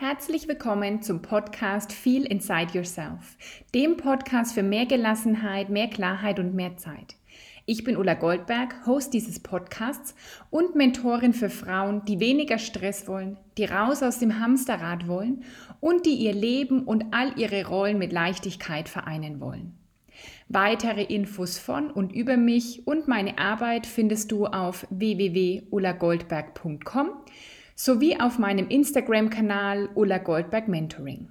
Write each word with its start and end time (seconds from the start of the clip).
Herzlich 0.00 0.48
willkommen 0.48 1.02
zum 1.02 1.20
Podcast 1.20 1.92
Feel 1.92 2.24
Inside 2.24 2.72
Yourself, 2.72 3.36
dem 3.74 3.98
Podcast 3.98 4.54
für 4.54 4.62
mehr 4.62 4.86
Gelassenheit, 4.86 5.68
mehr 5.68 5.88
Klarheit 5.88 6.38
und 6.38 6.54
mehr 6.54 6.78
Zeit. 6.78 7.16
Ich 7.66 7.84
bin 7.84 7.98
Ulla 7.98 8.14
Goldberg, 8.14 8.86
Host 8.86 9.12
dieses 9.12 9.40
Podcasts 9.40 10.14
und 10.48 10.74
Mentorin 10.74 11.34
für 11.34 11.50
Frauen, 11.50 12.02
die 12.06 12.18
weniger 12.18 12.56
Stress 12.56 13.06
wollen, 13.08 13.36
die 13.58 13.66
raus 13.66 14.02
aus 14.02 14.18
dem 14.18 14.40
Hamsterrad 14.40 15.06
wollen 15.06 15.44
und 15.80 16.06
die 16.06 16.14
ihr 16.14 16.32
Leben 16.32 16.84
und 16.84 17.04
all 17.10 17.38
ihre 17.38 17.66
Rollen 17.66 17.98
mit 17.98 18.10
Leichtigkeit 18.10 18.88
vereinen 18.88 19.38
wollen. 19.38 19.76
Weitere 20.48 21.02
Infos 21.02 21.58
von 21.58 21.90
und 21.90 22.14
über 22.14 22.38
mich 22.38 22.86
und 22.86 23.06
meine 23.06 23.36
Arbeit 23.36 23.86
findest 23.86 24.32
du 24.32 24.46
auf 24.46 24.86
www.ullagoldberg.com 24.88 27.10
sowie 27.82 28.20
auf 28.20 28.38
meinem 28.38 28.68
Instagram-Kanal 28.68 29.88
Ulla 29.94 30.18
Goldberg 30.18 30.68
Mentoring. 30.68 31.30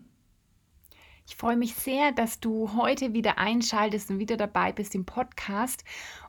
Ich 1.28 1.36
freue 1.36 1.58
mich 1.58 1.76
sehr, 1.76 2.12
dass 2.12 2.40
du 2.40 2.73
heute 2.73 3.14
wieder 3.14 3.38
einschaltest 3.38 4.10
und 4.10 4.18
wieder 4.18 4.36
dabei 4.36 4.72
bist 4.72 4.96
im 4.96 5.06
Podcast. 5.06 5.84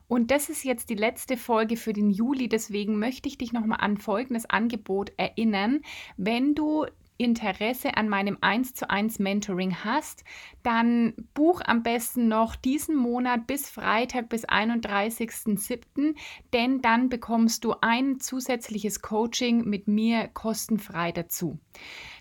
Und 0.08 0.30
das 0.30 0.50
ist 0.50 0.62
jetzt 0.62 0.90
die 0.90 0.94
letzte 0.94 1.38
Folge 1.38 1.78
für 1.78 1.94
den 1.94 2.10
Juli. 2.10 2.50
Deswegen 2.50 2.98
möchte 2.98 3.30
ich 3.30 3.38
dich 3.38 3.54
nochmal 3.54 3.78
an 3.80 3.96
folgendes 3.96 4.44
Angebot 4.44 5.10
erinnern. 5.16 5.80
Wenn 6.18 6.54
du 6.54 6.84
Interesse 7.20 7.96
an 7.96 8.08
meinem 8.08 8.38
1 8.40 8.74
zu 8.74 8.88
1 8.88 9.18
Mentoring 9.18 9.76
hast, 9.84 10.24
dann 10.62 11.14
buch 11.34 11.60
am 11.64 11.82
besten 11.82 12.28
noch 12.28 12.56
diesen 12.56 12.96
Monat 12.96 13.46
bis 13.46 13.70
Freitag 13.70 14.28
bis 14.28 14.46
31.07., 14.48 16.14
denn 16.52 16.80
dann 16.80 17.08
bekommst 17.08 17.64
du 17.64 17.74
ein 17.80 18.20
zusätzliches 18.20 19.02
Coaching 19.02 19.64
mit 19.64 19.88
mir 19.88 20.28
kostenfrei 20.28 21.12
dazu. 21.12 21.58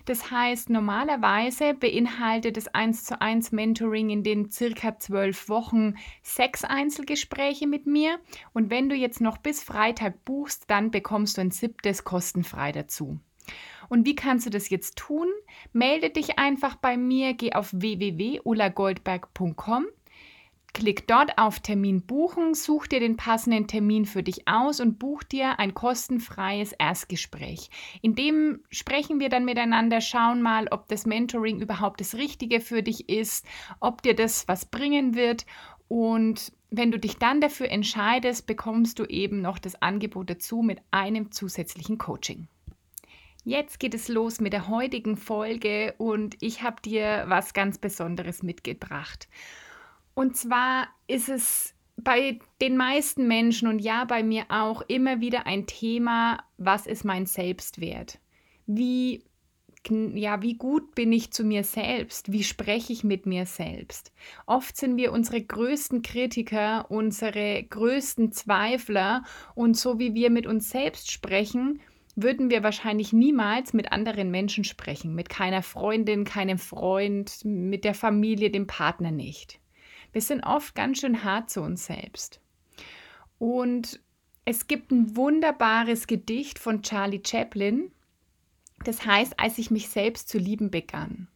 Das 0.04 0.30
heißt, 0.30 0.70
normalerweise 0.70 1.74
beinhaltet 1.74 2.56
das 2.56 2.68
1 2.68 3.04
zu 3.04 3.20
1 3.20 3.52
Mentoring 3.52 4.10
in 4.10 4.22
den 4.22 4.50
circa 4.50 4.98
zwölf 4.98 5.48
Wochen 5.48 5.94
sechs 6.22 6.64
Einzelgespräche 6.64 7.66
mit 7.66 7.86
mir. 7.86 8.18
Und 8.52 8.70
wenn 8.70 8.88
du 8.88 8.94
jetzt 8.94 9.20
noch 9.20 9.38
bis 9.38 9.62
Freitag 9.62 10.24
buchst, 10.24 10.70
dann 10.70 10.90
bekommst 10.90 11.36
du 11.36 11.42
ein 11.42 11.50
siebtes 11.50 12.04
kostenfrei 12.04 12.72
dazu. 12.72 13.20
Und 13.90 14.06
wie 14.06 14.14
kannst 14.14 14.46
du 14.46 14.50
das 14.50 14.70
jetzt 14.70 14.96
tun? 14.96 15.28
Melde 15.74 16.08
dich 16.08 16.38
einfach 16.38 16.76
bei 16.76 16.96
mir, 16.96 17.34
geh 17.34 17.52
auf 17.52 17.68
www.ulagoldberg.com 17.72 19.84
Klick 20.72 21.08
dort 21.08 21.36
auf 21.36 21.58
Termin 21.58 22.02
buchen, 22.02 22.54
such 22.54 22.86
dir 22.86 23.00
den 23.00 23.16
passenden 23.16 23.66
Termin 23.66 24.04
für 24.04 24.22
dich 24.22 24.46
aus 24.46 24.78
und 24.78 25.00
buch 25.00 25.24
dir 25.24 25.58
ein 25.58 25.74
kostenfreies 25.74 26.72
Erstgespräch. 26.72 27.70
In 28.02 28.14
dem 28.14 28.60
sprechen 28.70 29.18
wir 29.18 29.30
dann 29.30 29.44
miteinander, 29.44 30.00
schauen 30.00 30.42
mal, 30.42 30.68
ob 30.70 30.86
das 30.86 31.06
Mentoring 31.06 31.60
überhaupt 31.60 32.00
das 32.00 32.14
Richtige 32.14 32.60
für 32.60 32.84
dich 32.84 33.08
ist, 33.08 33.44
ob 33.80 34.02
dir 34.02 34.14
das 34.14 34.46
was 34.46 34.64
bringen 34.64 35.16
wird 35.16 35.44
und 35.88 36.52
wenn 36.70 36.92
du 36.92 37.00
dich 37.00 37.16
dann 37.16 37.40
dafür 37.40 37.68
entscheidest, 37.68 38.46
bekommst 38.46 39.00
du 39.00 39.06
eben 39.06 39.42
noch 39.42 39.58
das 39.58 39.82
Angebot 39.82 40.30
dazu 40.30 40.62
mit 40.62 40.78
einem 40.92 41.32
zusätzlichen 41.32 41.98
Coaching. 41.98 42.46
Jetzt 43.44 43.80
geht 43.80 43.94
es 43.94 44.08
los 44.08 44.40
mit 44.40 44.52
der 44.52 44.68
heutigen 44.68 45.16
Folge 45.16 45.94
und 45.98 46.36
ich 46.40 46.62
habe 46.62 46.82
dir 46.82 47.24
was 47.28 47.54
ganz 47.54 47.78
Besonderes 47.78 48.42
mitgebracht. 48.42 49.28
Und 50.14 50.36
zwar 50.36 50.88
ist 51.06 51.28
es 51.28 51.74
bei 51.96 52.38
den 52.60 52.76
meisten 52.76 53.28
Menschen 53.28 53.68
und 53.68 53.78
ja 53.78 54.04
bei 54.04 54.22
mir 54.22 54.44
auch 54.48 54.82
immer 54.88 55.20
wieder 55.20 55.46
ein 55.46 55.66
Thema, 55.66 56.42
was 56.58 56.86
ist 56.86 57.04
mein 57.04 57.26
Selbstwert? 57.26 58.18
Wie 58.66 59.24
ja, 59.88 60.42
wie 60.42 60.54
gut 60.54 60.94
bin 60.94 61.10
ich 61.10 61.32
zu 61.32 61.42
mir 61.42 61.64
selbst? 61.64 62.30
Wie 62.32 62.44
spreche 62.44 62.92
ich 62.92 63.02
mit 63.02 63.24
mir 63.24 63.46
selbst? 63.46 64.12
Oft 64.44 64.76
sind 64.76 64.98
wir 64.98 65.10
unsere 65.10 65.40
größten 65.40 66.02
Kritiker, 66.02 66.90
unsere 66.90 67.62
größten 67.62 68.30
Zweifler 68.32 69.24
und 69.54 69.78
so 69.78 69.98
wie 69.98 70.14
wir 70.14 70.28
mit 70.28 70.46
uns 70.46 70.68
selbst 70.68 71.10
sprechen, 71.10 71.80
würden 72.22 72.50
wir 72.50 72.62
wahrscheinlich 72.62 73.12
niemals 73.12 73.72
mit 73.72 73.92
anderen 73.92 74.30
Menschen 74.30 74.64
sprechen, 74.64 75.14
mit 75.14 75.28
keiner 75.28 75.62
Freundin, 75.62 76.24
keinem 76.24 76.58
Freund, 76.58 77.44
mit 77.44 77.84
der 77.84 77.94
Familie, 77.94 78.50
dem 78.50 78.66
Partner 78.66 79.10
nicht. 79.10 79.60
Wir 80.12 80.22
sind 80.22 80.44
oft 80.44 80.74
ganz 80.74 81.00
schön 81.00 81.24
hart 81.24 81.50
zu 81.50 81.60
uns 81.62 81.86
selbst. 81.86 82.40
Und 83.38 84.00
es 84.44 84.66
gibt 84.66 84.90
ein 84.90 85.16
wunderbares 85.16 86.06
Gedicht 86.06 86.58
von 86.58 86.82
Charlie 86.82 87.22
Chaplin, 87.24 87.92
das 88.84 89.04
heißt, 89.04 89.38
als 89.38 89.58
ich 89.58 89.70
mich 89.70 89.88
selbst 89.88 90.28
zu 90.28 90.38
lieben 90.38 90.70
begann. 90.70 91.28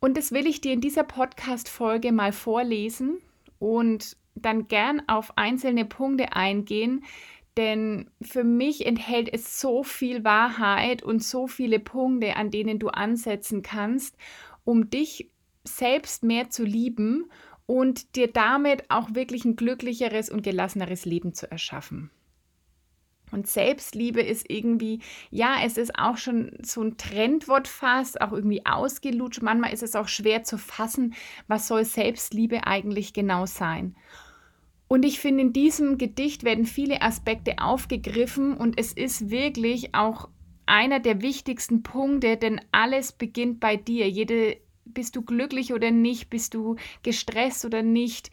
Und 0.00 0.16
das 0.16 0.32
will 0.32 0.46
ich 0.46 0.60
dir 0.60 0.72
in 0.72 0.80
dieser 0.80 1.04
Podcast-Folge 1.04 2.12
mal 2.12 2.32
vorlesen 2.32 3.18
und 3.58 4.16
dann 4.34 4.68
gern 4.68 5.02
auf 5.08 5.36
einzelne 5.38 5.84
Punkte 5.84 6.34
eingehen, 6.34 7.04
denn 7.56 8.10
für 8.20 8.44
mich 8.44 8.86
enthält 8.86 9.32
es 9.32 9.60
so 9.60 9.82
viel 9.82 10.24
Wahrheit 10.24 11.02
und 11.02 11.22
so 11.22 11.46
viele 11.46 11.80
Punkte, 11.80 12.36
an 12.36 12.50
denen 12.50 12.78
du 12.78 12.88
ansetzen 12.88 13.62
kannst, 13.62 14.16
um 14.64 14.90
dich 14.90 15.30
selbst 15.64 16.22
mehr 16.22 16.50
zu 16.50 16.64
lieben 16.64 17.30
und 17.66 18.14
dir 18.16 18.32
damit 18.32 18.90
auch 18.90 19.14
wirklich 19.14 19.44
ein 19.44 19.56
glücklicheres 19.56 20.30
und 20.30 20.42
gelasseneres 20.42 21.04
Leben 21.04 21.34
zu 21.34 21.50
erschaffen. 21.50 22.10
Und 23.32 23.48
Selbstliebe 23.48 24.20
ist 24.20 24.48
irgendwie, 24.48 25.00
ja, 25.30 25.56
es 25.64 25.76
ist 25.78 25.98
auch 25.98 26.16
schon 26.16 26.52
so 26.62 26.82
ein 26.82 26.96
Trendwort 26.96 27.66
fast, 27.66 28.20
auch 28.20 28.32
irgendwie 28.32 28.64
ausgelutscht. 28.64 29.42
Manchmal 29.42 29.72
ist 29.72 29.82
es 29.82 29.96
auch 29.96 30.06
schwer 30.06 30.44
zu 30.44 30.58
fassen, 30.58 31.14
was 31.48 31.66
soll 31.66 31.84
Selbstliebe 31.84 32.66
eigentlich 32.66 33.12
genau 33.14 33.46
sein. 33.46 33.96
Und 34.88 35.04
ich 35.04 35.18
finde, 35.18 35.42
in 35.42 35.52
diesem 35.52 35.98
Gedicht 35.98 36.44
werden 36.44 36.64
viele 36.64 37.02
Aspekte 37.02 37.58
aufgegriffen 37.58 38.56
und 38.56 38.78
es 38.78 38.92
ist 38.92 39.30
wirklich 39.30 39.94
auch 39.94 40.28
einer 40.66 41.00
der 41.00 41.22
wichtigsten 41.22 41.82
Punkte, 41.82 42.36
denn 42.36 42.60
alles 42.72 43.12
beginnt 43.12 43.60
bei 43.60 43.76
dir. 43.76 44.08
Jede, 44.08 44.58
bist 44.84 45.16
du 45.16 45.22
glücklich 45.22 45.72
oder 45.72 45.90
nicht? 45.90 46.30
Bist 46.30 46.54
du 46.54 46.76
gestresst 47.02 47.64
oder 47.64 47.82
nicht? 47.82 48.30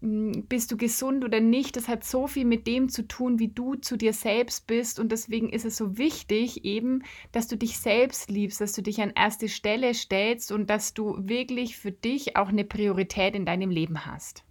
Hm, 0.00 0.46
bist 0.48 0.72
du 0.72 0.76
gesund 0.76 1.24
oder 1.24 1.40
nicht? 1.40 1.76
Das 1.76 1.88
hat 1.88 2.04
so 2.04 2.26
viel 2.26 2.44
mit 2.44 2.66
dem 2.66 2.88
zu 2.88 3.06
tun, 3.06 3.38
wie 3.38 3.48
du 3.48 3.76
zu 3.76 3.96
dir 3.96 4.12
selbst 4.12 4.66
bist. 4.66 4.98
Und 4.98 5.12
deswegen 5.12 5.48
ist 5.48 5.64
es 5.64 5.76
so 5.76 5.96
wichtig, 5.96 6.64
eben, 6.64 7.02
dass 7.32 7.48
du 7.48 7.56
dich 7.56 7.78
selbst 7.78 8.30
liebst, 8.30 8.60
dass 8.60 8.72
du 8.72 8.82
dich 8.82 9.00
an 9.00 9.12
erste 9.14 9.48
Stelle 9.48 9.94
stellst 9.94 10.50
und 10.50 10.70
dass 10.70 10.94
du 10.94 11.16
wirklich 11.18 11.76
für 11.76 11.92
dich 11.92 12.36
auch 12.36 12.48
eine 12.48 12.64
Priorität 12.64 13.34
in 13.34 13.46
deinem 13.46 13.70
Leben 13.70 14.06
hast. 14.06 14.44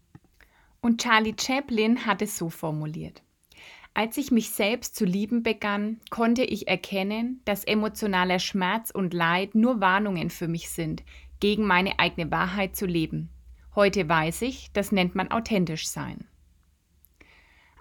Und 0.84 1.02
Charlie 1.02 1.34
Chaplin 1.40 2.06
hat 2.06 2.22
es 2.22 2.38
so 2.38 2.50
formuliert. 2.50 3.24
Als 3.94 4.18
ich 4.18 4.32
mich 4.32 4.50
selbst 4.50 4.98
zu 4.98 5.06
lieben 5.06 5.42
begann, 5.42 6.02
konnte 6.10 6.44
ich 6.44 6.68
erkennen, 6.68 7.40
dass 7.46 7.64
emotionaler 7.64 8.40
Schmerz 8.40 8.92
und 8.92 9.14
Leid 9.14 9.56
nur 9.56 9.80
Warnungen 9.80 10.30
für 10.30 10.50
mich 10.50 10.70
sind, 10.70 11.04
gegen 11.40 11.66
meine 11.66 12.00
eigene 12.00 12.30
Wahrheit 12.32 12.76
zu 12.76 12.86
leben. 12.86 13.30
Heute 13.76 14.10
weiß 14.10 14.42
ich, 14.42 14.72
das 14.74 14.92
nennt 14.92 15.16
man 15.16 15.32
authentisch 15.32 15.88
sein. 15.88 16.28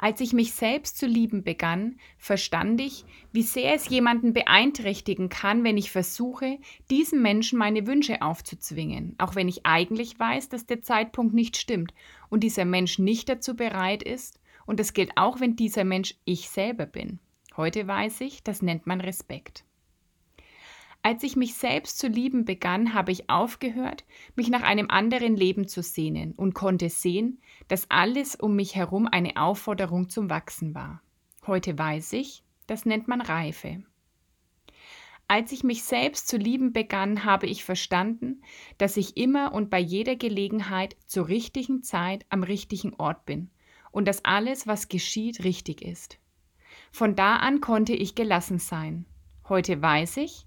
Als 0.03 0.21
ich 0.21 0.33
mich 0.33 0.53
selbst 0.55 0.99
zu 0.99 1.07
lieben 1.07 1.45
begann, 1.45 1.95
verstand 2.19 2.81
ich, 2.81 3.05
wie 3.31 3.43
sehr 3.43 3.73
es 3.73 3.89
jemanden 3.89 4.33
beeinträchtigen 4.33 5.29
kann, 5.29 5.63
wenn 5.63 5.77
ich 5.77 5.93
versuche, 5.93 6.59
diesem 6.91 7.23
Menschen 7.23 7.57
meine 7.57 7.87
Wünsche 7.87 8.21
aufzuzwingen, 8.21 9.15
auch 9.19 9.37
wenn 9.37 9.47
ich 9.47 9.65
eigentlich 9.65 10.19
weiß, 10.19 10.49
dass 10.49 10.67
der 10.67 10.83
Zeitpunkt 10.83 11.35
nicht 11.35 11.57
stimmt 11.57 11.95
und 12.31 12.41
dieser 12.41 12.65
Mensch 12.65 12.99
nicht 12.99 13.29
dazu 13.29 13.55
bereit 13.55 14.03
ist. 14.03 14.41
Und 14.67 14.81
das 14.81 14.93
gilt 14.93 15.13
auch, 15.15 15.39
wenn 15.39 15.55
dieser 15.55 15.85
Mensch 15.85 16.17
ich 16.25 16.49
selber 16.49 16.87
bin. 16.87 17.21
Heute 17.57 17.87
weiß 17.87 18.23
ich, 18.23 18.43
das 18.43 18.61
nennt 18.61 18.89
man 18.89 19.01
Respekt. 19.01 19.63
Als 21.05 21.25
ich 21.25 21.35
mich 21.35 21.55
selbst 21.55 21.99
zu 21.99 22.07
lieben 22.07 22.45
begann, 22.45 22.95
habe 22.95 23.11
ich 23.11 23.29
aufgehört, 23.29 24.05
mich 24.37 24.49
nach 24.49 24.63
einem 24.63 24.89
anderen 24.89 25.37
Leben 25.37 25.67
zu 25.67 25.83
sehnen 25.83 26.33
und 26.33 26.55
konnte 26.55 26.91
sehen, 26.91 27.41
dass 27.67 27.91
alles 27.91 28.37
um 28.37 28.55
mich 28.55 28.77
herum 28.77 29.09
eine 29.11 29.37
Aufforderung 29.37 30.09
zum 30.09 30.31
Wachsen 30.31 30.77
war. 30.77 31.03
Heute 31.45 31.77
weiß 31.77 32.13
ich, 32.13 32.45
das 32.69 32.87
nennt 32.87 33.09
man 33.09 33.21
Reife. 33.21 33.83
Als 35.27 35.51
ich 35.51 35.65
mich 35.65 35.83
selbst 35.83 36.29
zu 36.29 36.37
lieben 36.37 36.73
begann, 36.73 37.25
habe 37.25 37.47
ich 37.47 37.65
verstanden, 37.65 38.43
dass 38.79 38.97
ich 38.97 39.17
immer 39.17 39.53
und 39.55 39.71
bei 39.71 39.81
jeder 39.81 40.15
Gelegenheit 40.15 40.95
zur 41.07 41.27
richtigen 41.27 41.83
Zeit 41.83 42.25
am 42.29 42.45
richtigen 42.45 42.95
Ort 42.95 43.25
bin 43.25 43.51
und 43.91 44.07
dass 44.07 44.25
alles, 44.25 44.69
was 44.69 44.89
geschieht, 44.89 45.43
richtig 45.43 45.83
ist. 45.83 46.19
Von 46.93 47.17
da 47.17 47.37
an 47.37 47.61
konnte 47.61 47.95
ich 47.95 48.15
gelassen 48.15 48.59
sein. 48.59 49.07
Heute 49.49 49.83
weiß 49.83 50.19
ich, 50.19 50.47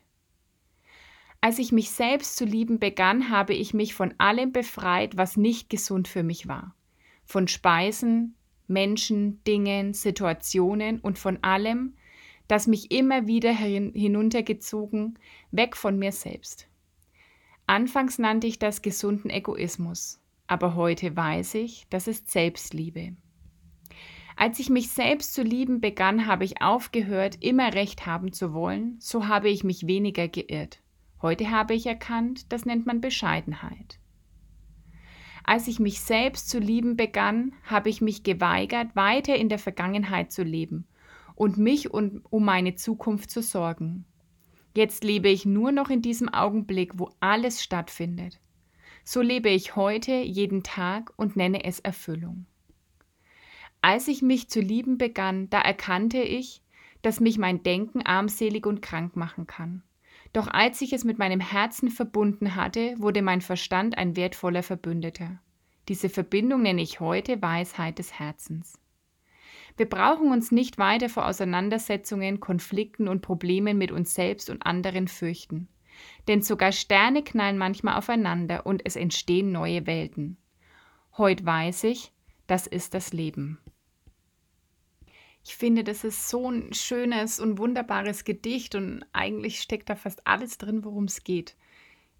Als 1.43 1.57
ich 1.57 1.71
mich 1.71 1.89
selbst 1.89 2.37
zu 2.37 2.45
lieben 2.45 2.77
begann, 2.77 3.31
habe 3.31 3.55
ich 3.55 3.73
mich 3.73 3.95
von 3.95 4.13
allem 4.19 4.51
befreit, 4.51 5.17
was 5.17 5.37
nicht 5.37 5.71
gesund 5.71 6.07
für 6.07 6.21
mich 6.21 6.47
war. 6.47 6.75
Von 7.25 7.47
Speisen, 7.47 8.35
Menschen, 8.67 9.43
Dingen, 9.43 9.95
Situationen 9.95 10.99
und 10.99 11.17
von 11.17 11.43
allem, 11.43 11.95
das 12.47 12.67
mich 12.67 12.91
immer 12.91 13.25
wieder 13.25 13.51
hinuntergezogen, 13.51 15.17
weg 15.49 15.75
von 15.75 15.97
mir 15.97 16.11
selbst. 16.11 16.67
Anfangs 17.65 18.19
nannte 18.19 18.45
ich 18.45 18.59
das 18.59 18.83
gesunden 18.83 19.31
Egoismus, 19.31 20.19
aber 20.45 20.75
heute 20.75 21.15
weiß 21.15 21.55
ich, 21.55 21.87
das 21.89 22.07
ist 22.07 22.29
Selbstliebe. 22.29 23.15
Als 24.35 24.59
ich 24.59 24.69
mich 24.69 24.89
selbst 24.89 25.33
zu 25.33 25.41
lieben 25.41 25.81
begann, 25.81 26.27
habe 26.27 26.45
ich 26.45 26.61
aufgehört, 26.61 27.37
immer 27.41 27.73
recht 27.73 28.05
haben 28.05 28.31
zu 28.31 28.53
wollen, 28.53 28.97
so 28.99 29.27
habe 29.27 29.49
ich 29.49 29.63
mich 29.63 29.87
weniger 29.87 30.27
geirrt. 30.27 30.81
Heute 31.21 31.51
habe 31.51 31.73
ich 31.75 31.85
erkannt, 31.85 32.51
das 32.51 32.65
nennt 32.65 32.85
man 32.85 32.99
Bescheidenheit. 32.99 33.99
Als 35.43 35.67
ich 35.67 35.79
mich 35.79 36.01
selbst 36.01 36.49
zu 36.49 36.59
lieben 36.59 36.95
begann, 36.97 37.53
habe 37.63 37.89
ich 37.89 38.01
mich 38.01 38.23
geweigert, 38.23 38.95
weiter 38.95 39.35
in 39.35 39.49
der 39.49 39.59
Vergangenheit 39.59 40.31
zu 40.31 40.43
leben 40.43 40.87
und 41.35 41.57
mich 41.57 41.91
und 41.91 42.23
um 42.29 42.45
meine 42.45 42.75
Zukunft 42.75 43.29
zu 43.29 43.41
sorgen. 43.41 44.05
Jetzt 44.75 45.03
lebe 45.03 45.29
ich 45.29 45.45
nur 45.45 45.71
noch 45.71 45.89
in 45.89 46.01
diesem 46.01 46.29
Augenblick, 46.29 46.93
wo 46.95 47.09
alles 47.19 47.61
stattfindet. 47.61 48.39
So 49.03 49.21
lebe 49.21 49.49
ich 49.49 49.75
heute 49.75 50.13
jeden 50.13 50.63
Tag 50.63 51.11
und 51.17 51.35
nenne 51.35 51.63
es 51.63 51.79
Erfüllung. 51.79 52.45
Als 53.81 54.07
ich 54.07 54.21
mich 54.21 54.49
zu 54.49 54.61
lieben 54.61 54.97
begann, 54.97 55.49
da 55.49 55.59
erkannte 55.59 56.19
ich, 56.19 56.61
dass 57.01 57.19
mich 57.19 57.39
mein 57.39 57.63
Denken 57.63 58.03
armselig 58.05 58.65
und 58.67 58.81
krank 58.81 59.15
machen 59.15 59.47
kann. 59.47 59.83
Doch 60.33 60.47
als 60.47 60.81
ich 60.81 60.93
es 60.93 61.03
mit 61.03 61.19
meinem 61.19 61.41
Herzen 61.41 61.89
verbunden 61.89 62.55
hatte, 62.55 62.95
wurde 62.97 63.21
mein 63.21 63.41
Verstand 63.41 63.97
ein 63.97 64.15
wertvoller 64.15 64.63
Verbündeter. 64.63 65.39
Diese 65.87 66.09
Verbindung 66.09 66.61
nenne 66.61 66.81
ich 66.81 66.99
heute 66.99 67.41
Weisheit 67.41 67.99
des 67.99 68.17
Herzens. 68.17 68.79
Wir 69.77 69.89
brauchen 69.89 70.31
uns 70.31 70.51
nicht 70.51 70.77
weiter 70.77 71.09
vor 71.09 71.25
Auseinandersetzungen, 71.27 72.39
Konflikten 72.39 73.07
und 73.07 73.21
Problemen 73.21 73.77
mit 73.77 73.91
uns 73.91 74.13
selbst 74.13 74.49
und 74.49 74.65
anderen 74.65 75.07
fürchten. 75.07 75.67
Denn 76.27 76.41
sogar 76.41 76.71
Sterne 76.71 77.23
knallen 77.23 77.57
manchmal 77.57 77.97
aufeinander 77.97 78.65
und 78.65 78.85
es 78.85 78.95
entstehen 78.95 79.51
neue 79.51 79.85
Welten. 79.87 80.37
Heute 81.17 81.45
weiß 81.45 81.83
ich, 81.85 82.11
das 82.47 82.67
ist 82.67 82.93
das 82.93 83.11
Leben. 83.11 83.59
Ich 85.43 85.55
finde, 85.55 85.83
das 85.83 86.03
ist 86.03 86.29
so 86.29 86.49
ein 86.49 86.73
schönes 86.73 87.39
und 87.39 87.57
wunderbares 87.57 88.23
Gedicht 88.23 88.75
und 88.75 89.03
eigentlich 89.11 89.61
steckt 89.61 89.89
da 89.89 89.95
fast 89.95 90.27
alles 90.27 90.57
drin, 90.57 90.83
worum 90.85 91.05
es 91.05 91.23
geht. 91.23 91.55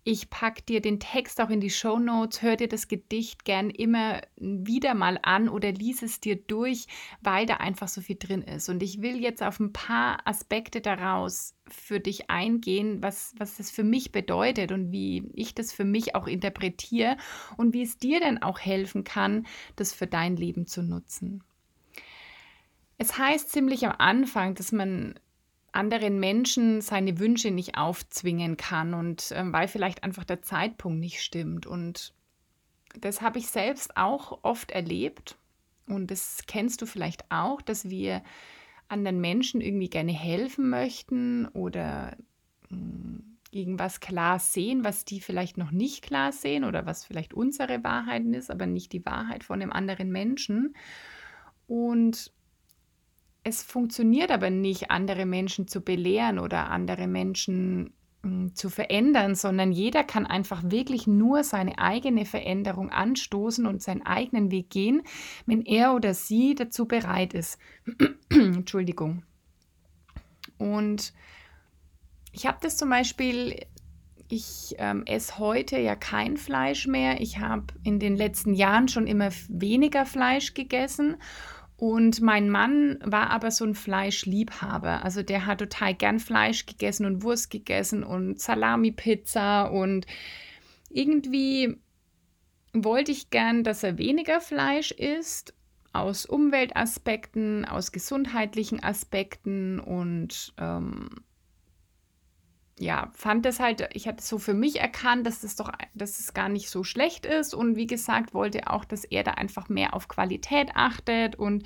Ich 0.03 0.31
packe 0.31 0.63
dir 0.63 0.81
den 0.81 0.99
Text 0.99 1.39
auch 1.39 1.51
in 1.51 1.61
die 1.61 1.69
Show 1.69 1.99
Notes, 1.99 2.41
hör 2.41 2.55
dir 2.55 2.67
das 2.67 2.87
Gedicht 2.87 3.45
gern 3.45 3.69
immer 3.69 4.21
wieder 4.35 4.95
mal 4.95 5.19
an 5.21 5.47
oder 5.47 5.71
lies 5.71 6.01
es 6.01 6.19
dir 6.19 6.37
durch, 6.37 6.87
weil 7.21 7.45
da 7.45 7.57
einfach 7.57 7.87
so 7.87 8.01
viel 8.01 8.15
drin 8.17 8.41
ist. 8.41 8.67
Und 8.69 8.81
ich 8.81 9.03
will 9.03 9.21
jetzt 9.21 9.43
auf 9.43 9.59
ein 9.59 9.73
paar 9.73 10.27
Aspekte 10.27 10.81
daraus 10.81 11.53
für 11.67 11.99
dich 11.99 12.31
eingehen, 12.31 13.03
was, 13.03 13.35
was 13.37 13.57
das 13.57 13.69
für 13.69 13.83
mich 13.83 14.11
bedeutet 14.11 14.71
und 14.71 14.91
wie 14.91 15.29
ich 15.35 15.53
das 15.53 15.71
für 15.71 15.85
mich 15.85 16.15
auch 16.15 16.25
interpretiere 16.25 17.15
und 17.57 17.75
wie 17.75 17.83
es 17.83 17.99
dir 17.99 18.19
denn 18.19 18.41
auch 18.41 18.59
helfen 18.59 19.03
kann, 19.03 19.45
das 19.75 19.93
für 19.93 20.07
dein 20.07 20.35
Leben 20.35 20.65
zu 20.65 20.81
nutzen. 20.81 21.43
Es 23.01 23.17
heißt 23.17 23.49
ziemlich 23.49 23.87
am 23.87 23.95
Anfang, 23.97 24.53
dass 24.53 24.71
man 24.71 25.15
anderen 25.71 26.19
Menschen 26.19 26.81
seine 26.81 27.17
Wünsche 27.17 27.49
nicht 27.49 27.75
aufzwingen 27.75 28.57
kann 28.57 28.93
und 28.93 29.33
ähm, 29.35 29.51
weil 29.51 29.67
vielleicht 29.67 30.03
einfach 30.03 30.23
der 30.23 30.43
Zeitpunkt 30.43 30.99
nicht 30.99 31.19
stimmt. 31.19 31.65
Und 31.65 32.13
das 32.99 33.23
habe 33.23 33.39
ich 33.39 33.47
selbst 33.47 33.97
auch 33.97 34.43
oft 34.43 34.69
erlebt 34.69 35.35
und 35.87 36.11
das 36.11 36.43
kennst 36.45 36.83
du 36.83 36.85
vielleicht 36.85 37.25
auch, 37.31 37.63
dass 37.63 37.89
wir 37.89 38.21
anderen 38.87 39.19
Menschen 39.19 39.61
irgendwie 39.61 39.89
gerne 39.89 40.11
helfen 40.11 40.69
möchten 40.69 41.47
oder 41.47 42.15
mh, 42.69 42.77
hm, 42.77 43.37
irgendwas 43.49 43.99
klar 43.99 44.37
sehen, 44.37 44.83
was 44.83 45.05
die 45.05 45.21
vielleicht 45.21 45.57
noch 45.57 45.71
nicht 45.71 46.03
klar 46.03 46.31
sehen 46.31 46.63
oder 46.63 46.85
was 46.85 47.03
vielleicht 47.03 47.33
unsere 47.33 47.83
Wahrheit 47.83 48.25
ist, 48.27 48.51
aber 48.51 48.67
nicht 48.67 48.93
die 48.93 49.03
Wahrheit 49.07 49.43
von 49.43 49.59
einem 49.59 49.71
anderen 49.71 50.11
Menschen. 50.11 50.75
Und 51.65 52.31
es 53.43 53.63
funktioniert 53.63 54.31
aber 54.31 54.49
nicht, 54.49 54.91
andere 54.91 55.25
Menschen 55.25 55.67
zu 55.67 55.81
belehren 55.81 56.39
oder 56.39 56.69
andere 56.69 57.07
Menschen 57.07 57.93
hm, 58.23 58.53
zu 58.55 58.69
verändern, 58.69 59.33
sondern 59.33 59.71
jeder 59.71 60.03
kann 60.03 60.27
einfach 60.27 60.61
wirklich 60.65 61.07
nur 61.07 61.43
seine 61.43 61.79
eigene 61.79 62.25
Veränderung 62.25 62.91
anstoßen 62.91 63.65
und 63.65 63.81
seinen 63.81 64.05
eigenen 64.05 64.51
Weg 64.51 64.69
gehen, 64.69 65.01
wenn 65.45 65.63
er 65.63 65.95
oder 65.95 66.13
sie 66.13 66.53
dazu 66.53 66.87
bereit 66.87 67.33
ist. 67.33 67.57
Entschuldigung. 68.29 69.23
Und 70.59 71.13
ich 72.31 72.45
habe 72.45 72.59
das 72.61 72.77
zum 72.77 72.91
Beispiel, 72.91 73.65
ich 74.29 74.75
ähm, 74.77 75.03
esse 75.07 75.39
heute 75.39 75.79
ja 75.79 75.95
kein 75.95 76.37
Fleisch 76.37 76.85
mehr. 76.85 77.19
Ich 77.19 77.39
habe 77.39 77.73
in 77.83 77.99
den 77.99 78.15
letzten 78.15 78.53
Jahren 78.53 78.87
schon 78.87 79.07
immer 79.07 79.31
weniger 79.49 80.05
Fleisch 80.05 80.53
gegessen 80.53 81.17
und 81.81 82.21
mein 82.21 82.51
Mann 82.51 82.99
war 83.03 83.31
aber 83.31 83.49
so 83.49 83.65
ein 83.65 83.73
Fleischliebhaber. 83.73 85.03
Also 85.03 85.23
der 85.23 85.47
hat 85.47 85.57
total 85.57 85.95
gern 85.95 86.19
Fleisch 86.19 86.67
gegessen 86.67 87.07
und 87.07 87.23
Wurst 87.23 87.49
gegessen 87.49 88.03
und 88.03 88.39
Salami-Pizza 88.39 89.63
und 89.63 90.05
irgendwie 90.91 91.75
wollte 92.71 93.11
ich 93.11 93.31
gern, 93.31 93.63
dass 93.63 93.81
er 93.81 93.97
weniger 93.97 94.41
Fleisch 94.41 94.91
isst, 94.91 95.55
aus 95.91 96.27
Umweltaspekten, 96.27 97.65
aus 97.65 97.91
gesundheitlichen 97.91 98.83
Aspekten 98.83 99.79
und 99.79 100.53
ähm, 100.59 101.09
ja, 102.81 103.11
fand 103.13 103.45
das 103.45 103.59
halt, 103.59 103.87
ich 103.93 104.07
hatte 104.07 104.23
so 104.23 104.39
für 104.39 104.55
mich 104.55 104.79
erkannt, 104.79 105.27
dass 105.27 105.41
das 105.41 105.55
doch, 105.55 105.71
dass 105.93 106.19
es 106.19 106.33
gar 106.33 106.49
nicht 106.49 106.69
so 106.69 106.83
schlecht 106.83 107.27
ist. 107.27 107.53
Und 107.53 107.75
wie 107.75 107.85
gesagt, 107.85 108.33
wollte 108.33 108.67
auch, 108.67 108.85
dass 108.85 109.03
er 109.03 109.23
da 109.23 109.31
einfach 109.31 109.69
mehr 109.69 109.93
auf 109.93 110.07
Qualität 110.07 110.71
achtet. 110.73 111.35
Und 111.35 111.63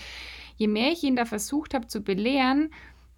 je 0.58 0.68
mehr 0.68 0.92
ich 0.92 1.04
ihn 1.04 1.16
da 1.16 1.24
versucht 1.26 1.74
habe 1.74 1.88
zu 1.88 2.02
belehren, 2.02 2.70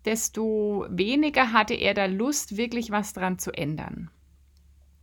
desto 0.06 0.86
weniger 0.90 1.52
hatte 1.52 1.74
er 1.74 1.96
da 1.96 2.06
Lust, 2.06 2.56
wirklich 2.56 2.92
was 2.92 3.14
dran 3.14 3.40
zu 3.40 3.52
ändern. 3.52 4.12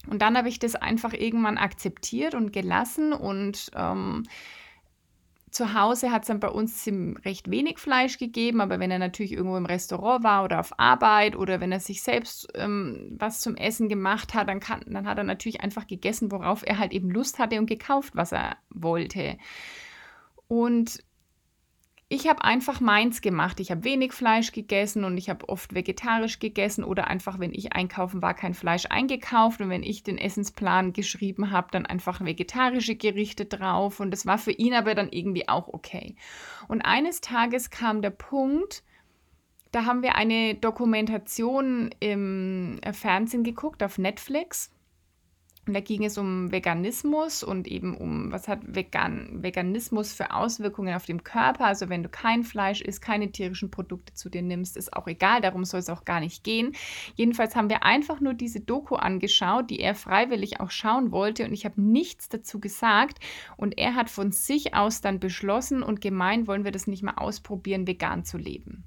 Und 0.07 0.23
dann 0.23 0.37
habe 0.37 0.49
ich 0.49 0.61
das 0.61 0.77
einfach 0.77 1.15
irgendwann 1.15 1.59
akzeptiert 1.59 2.35
und 2.35 2.53
gelassen. 2.53 3.13
Und 3.13 3.73
ähm, 3.75 4.23
zu 5.55 5.73
Hause 5.73 6.11
hat 6.11 6.23
es 6.23 6.29
dann 6.29 6.41
bei 6.41 6.49
uns 6.49 6.85
recht 7.25 7.49
wenig 7.49 7.79
Fleisch 7.79 8.19
gegeben, 8.19 8.61
aber 8.61 8.81
wenn 8.81 8.91
er 8.91 8.99
natürlich 8.99 9.33
irgendwo 9.33 9.57
im 9.57 9.67
Restaurant 9.67 10.25
war 10.25 10.43
oder 10.43 10.59
auf 10.59 10.79
Arbeit 10.81 11.37
oder 11.37 11.61
wenn 11.61 11.71
er 11.71 11.79
sich 11.79 12.03
selbst 12.03 12.49
ähm, 12.57 13.15
was 13.19 13.41
zum 13.41 13.57
Essen 13.57 13.89
gemacht 13.89 14.35
hat, 14.35 14.49
dann, 14.49 14.59
kann, 14.59 14.83
dann 14.89 15.07
hat 15.07 15.17
er 15.17 15.25
natürlich 15.25 15.61
einfach 15.61 15.87
gegessen, 15.87 16.33
worauf 16.33 16.67
er 16.67 16.79
halt 16.81 16.93
eben 16.93 17.09
Lust 17.09 17.39
hatte 17.39 17.61
und 17.61 17.67
gekauft, 17.67 18.17
was 18.17 18.33
er 18.33 18.57
wollte. 18.71 19.39
Und 20.49 21.05
ich 22.15 22.29
habe 22.29 22.45
einfach 22.45 22.81
meins 22.81 23.21
gemacht. 23.21 23.59
Ich 23.59 23.71
habe 23.71 23.85
wenig 23.85 24.13
Fleisch 24.13 24.53
gegessen 24.53 25.05
und 25.05 25.19
ich 25.19 25.29
habe 25.29 25.49
oft 25.49 25.75
vegetarisch 25.75 26.39
gegessen 26.39 26.85
oder 26.85 27.09
einfach, 27.09 27.41
wenn 27.41 27.53
ich 27.53 27.73
einkaufen 27.73 28.23
war, 28.23 28.35
kein 28.35 28.55
Fleisch 28.55 28.87
eingekauft 28.89 29.61
und 29.61 29.69
wenn 29.69 29.83
ich 29.83 30.05
den 30.05 30.17
Essensplan 30.17 30.93
geschrieben 30.93 31.51
habe, 31.51 31.69
dann 31.73 31.87
einfach 31.87 32.25
vegetarische 32.25 32.95
Gerichte 32.95 33.47
drauf 33.47 34.01
und 34.01 34.13
das 34.13 34.27
war 34.27 34.39
für 34.39 34.53
ihn 34.53 34.75
aber 34.75 34.95
dann 34.95 35.09
irgendwie 35.11 35.49
auch 35.49 35.69
okay. 35.69 36.15
Und 36.69 36.83
eines 36.83 37.21
Tages 37.21 37.71
kam 37.71 38.01
der 38.01 38.11
Punkt, 38.11 38.85
da 39.73 39.85
haben 39.85 40.03
wir 40.03 40.15
eine 40.15 40.55
Dokumentation 40.55 41.91
im 41.99 42.81
Fernsehen 42.93 43.43
geguckt 43.43 43.83
auf 43.83 43.99
Netflix 43.99 44.71
und 45.67 45.73
da 45.73 45.81
ging 45.81 46.05
es 46.05 46.19
um 46.19 46.53
Veganismus 46.53 47.43
und 47.43 47.67
eben 47.67 47.97
um, 47.97 48.31
was 48.31 48.49
hat 48.49 48.61
Vegan, 48.67 49.43
Veganismus 49.43 50.13
für 50.13 50.33
Auswirkungen 50.33 50.95
auf 50.95 51.07
den 51.07 51.25
Körper. 51.25 51.67
Also 51.67 51.89
wenn 51.89 52.03
du 52.03 52.11
kein 52.11 52.43
Fleisch 52.43 52.83
isst, 52.83 53.01
keine 53.01 53.33
tierischen 53.33 53.71
Produkte 53.71 54.13
zu 54.13 54.29
dir 54.29 54.43
nimmst, 54.43 54.77
ist 54.77 54.93
auch 54.93 55.07
egal, 55.07 55.41
darum 55.41 55.65
soll 55.65 55.81
es 55.81 55.89
auch 55.89 56.05
gar 56.05 56.21
nicht 56.21 56.45
gehen. 56.45 56.73
Jedenfalls 57.15 57.57
haben 57.57 57.71
wir 57.71 57.83
einfach 57.83 58.21
nur 58.21 58.35
diese 58.35 58.61
Doku 58.61 58.97
angeschaut, 58.97 59.71
die 59.71 59.81
er 59.81 59.95
freiwillig 59.95 60.61
auch 60.61 60.71
schauen 60.71 61.13
wollte 61.13 61.47
und 61.47 61.55
ich 61.55 61.65
habe 61.65 61.81
nichts 61.81 62.29
dazu 62.29 62.61
gesagt. 62.61 63.21
Und 63.57 63.79
er 63.79 63.95
hat 63.95 64.11
von 64.11 64.33
sich 64.33 64.75
aus 64.75 65.01
dann 65.01 65.19
beschlossen 65.19 65.83
und 65.83 66.03
gemeint, 66.03 66.47
wollen 66.47 66.65
wir 66.65 66.73
das 66.73 66.87
nicht 66.87 67.03
mal 67.03 67.15
ausprobieren, 67.17 67.87
vegan 67.87 68.25
zu 68.25 68.37
leben. 68.37 68.85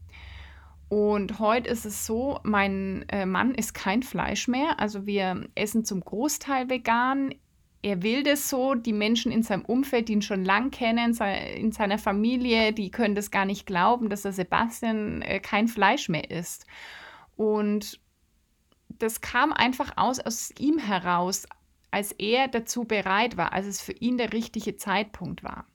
Und 0.89 1.39
heute 1.39 1.69
ist 1.69 1.85
es 1.85 2.05
so, 2.05 2.39
mein 2.43 3.05
äh, 3.09 3.25
Mann 3.25 3.53
isst 3.55 3.73
kein 3.73 4.03
Fleisch 4.03 4.47
mehr. 4.47 4.79
Also 4.79 5.05
wir 5.05 5.47
essen 5.55 5.83
zum 5.83 5.99
Großteil 6.01 6.69
vegan. 6.69 7.35
Er 7.81 8.03
will 8.03 8.23
das 8.23 8.49
so. 8.49 8.73
Die 8.73 8.93
Menschen 8.93 9.31
in 9.31 9.43
seinem 9.43 9.65
Umfeld, 9.65 10.07
die 10.07 10.13
ihn 10.13 10.21
schon 10.21 10.45
lang 10.45 10.71
kennen, 10.71 11.17
in 11.55 11.71
seiner 11.71 11.97
Familie, 11.97 12.71
die 12.71 12.89
können 12.89 13.15
das 13.15 13.31
gar 13.31 13.45
nicht 13.45 13.65
glauben, 13.65 14.09
dass 14.09 14.21
der 14.21 14.33
Sebastian 14.33 15.21
äh, 15.21 15.39
kein 15.39 15.67
Fleisch 15.67 16.07
mehr 16.07 16.31
isst. 16.31 16.65
Und 17.35 17.99
das 18.89 19.21
kam 19.21 19.51
einfach 19.51 19.93
aus, 19.97 20.19
aus 20.19 20.51
ihm 20.57 20.79
heraus, 20.79 21.47
als 21.91 22.13
er 22.13 22.47
dazu 22.47 22.85
bereit 22.85 23.37
war, 23.37 23.53
als 23.53 23.67
es 23.67 23.81
für 23.81 23.93
ihn 23.93 24.17
der 24.17 24.33
richtige 24.33 24.77
Zeitpunkt 24.77 25.43
war. 25.43 25.65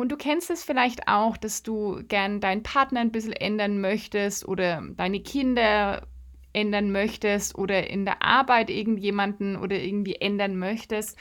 Und 0.00 0.12
du 0.12 0.16
kennst 0.16 0.50
es 0.50 0.62
vielleicht 0.62 1.08
auch, 1.08 1.36
dass 1.36 1.62
du 1.62 2.02
gern 2.06 2.40
deinen 2.40 2.62
Partner 2.62 3.00
ein 3.00 3.12
bisschen 3.12 3.32
ändern 3.32 3.80
möchtest 3.80 4.46
oder 4.46 4.82
deine 4.96 5.20
Kinder 5.20 6.06
ändern 6.52 6.90
möchtest 6.90 7.56
oder 7.56 7.88
in 7.88 8.04
der 8.04 8.22
Arbeit 8.22 8.70
irgendjemanden 8.70 9.56
oder 9.56 9.78
irgendwie 9.78 10.16
ändern 10.16 10.58
möchtest. 10.58 11.18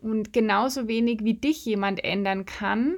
Und 0.00 0.32
genauso 0.32 0.88
wenig 0.88 1.24
wie 1.24 1.34
dich 1.34 1.64
jemand 1.64 2.02
ändern 2.04 2.44
kann, 2.44 2.96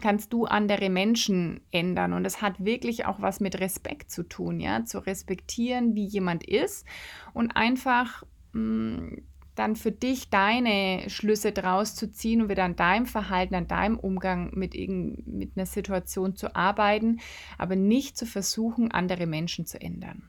kannst 0.00 0.32
du 0.32 0.46
andere 0.46 0.90
Menschen 0.90 1.60
ändern. 1.70 2.12
Und 2.12 2.24
das 2.24 2.42
hat 2.42 2.64
wirklich 2.64 3.06
auch 3.06 3.20
was 3.20 3.40
mit 3.40 3.60
Respekt 3.60 4.10
zu 4.10 4.24
tun, 4.24 4.60
ja, 4.60 4.84
zu 4.84 4.98
respektieren, 4.98 5.94
wie 5.94 6.06
jemand 6.06 6.44
ist 6.44 6.86
und 7.32 7.56
einfach 7.56 8.24
mh, 8.52 8.60
mm, 8.60 9.22
dann 9.54 9.76
für 9.76 9.92
dich 9.92 10.30
deine 10.30 11.04
Schlüsse 11.08 11.52
draus 11.52 11.94
zu 11.94 12.10
ziehen 12.10 12.42
und 12.42 12.48
wieder 12.48 12.64
an 12.64 12.76
deinem 12.76 13.06
Verhalten, 13.06 13.54
an 13.54 13.68
deinem 13.68 13.98
Umgang 13.98 14.50
mit, 14.54 14.74
mit 14.74 15.52
einer 15.56 15.66
Situation 15.66 16.36
zu 16.36 16.56
arbeiten, 16.56 17.20
aber 17.58 17.76
nicht 17.76 18.16
zu 18.16 18.26
versuchen, 18.26 18.90
andere 18.90 19.26
Menschen 19.26 19.66
zu 19.66 19.80
ändern. 19.80 20.28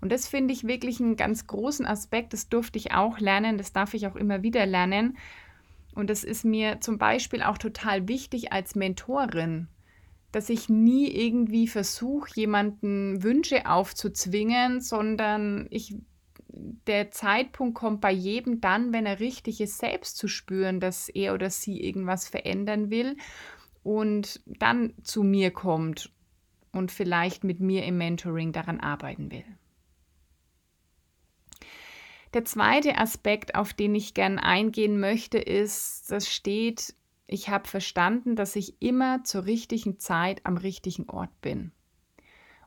Und 0.00 0.10
das 0.10 0.26
finde 0.26 0.52
ich 0.52 0.66
wirklich 0.66 1.00
einen 1.00 1.16
ganz 1.16 1.46
großen 1.46 1.86
Aspekt. 1.86 2.32
Das 2.32 2.48
durfte 2.48 2.78
ich 2.78 2.92
auch 2.92 3.20
lernen, 3.20 3.58
das 3.58 3.72
darf 3.72 3.94
ich 3.94 4.06
auch 4.08 4.16
immer 4.16 4.42
wieder 4.42 4.66
lernen, 4.66 5.16
und 5.98 6.10
das 6.10 6.22
ist 6.22 6.44
mir 6.44 6.80
zum 6.80 6.96
Beispiel 6.96 7.42
auch 7.42 7.58
total 7.58 8.06
wichtig 8.06 8.52
als 8.52 8.76
Mentorin, 8.76 9.66
dass 10.30 10.48
ich 10.48 10.68
nie 10.68 11.08
irgendwie 11.08 11.66
versuche, 11.66 12.30
jemanden 12.36 13.24
Wünsche 13.24 13.68
aufzuzwingen, 13.68 14.80
sondern 14.80 15.66
ich, 15.70 15.96
der 16.86 17.10
Zeitpunkt 17.10 17.76
kommt 17.76 18.00
bei 18.00 18.12
jedem 18.12 18.60
dann, 18.60 18.92
wenn 18.92 19.06
er 19.06 19.20
richtig 19.20 19.60
ist, 19.60 19.78
selbst 19.78 20.16
zu 20.16 20.28
spüren, 20.28 20.80
dass 20.80 21.08
er 21.08 21.34
oder 21.34 21.50
sie 21.50 21.80
irgendwas 21.80 22.28
verändern 22.28 22.90
will 22.90 23.16
und 23.82 24.40
dann 24.46 24.94
zu 25.02 25.22
mir 25.22 25.50
kommt 25.50 26.12
und 26.72 26.90
vielleicht 26.90 27.44
mit 27.44 27.60
mir 27.60 27.84
im 27.84 27.98
Mentoring 27.98 28.52
daran 28.52 28.80
arbeiten 28.80 29.30
will. 29.30 29.44
Der 32.34 32.44
zweite 32.44 32.98
Aspekt, 32.98 33.54
auf 33.54 33.72
den 33.72 33.94
ich 33.94 34.12
gern 34.12 34.38
eingehen 34.38 35.00
möchte, 35.00 35.38
ist, 35.38 36.10
das 36.10 36.28
steht, 36.28 36.94
ich 37.26 37.48
habe 37.48 37.66
verstanden, 37.66 38.36
dass 38.36 38.54
ich 38.54 38.82
immer 38.82 39.24
zur 39.24 39.46
richtigen 39.46 39.98
Zeit 39.98 40.44
am 40.44 40.58
richtigen 40.58 41.08
Ort 41.08 41.40
bin. 41.40 41.72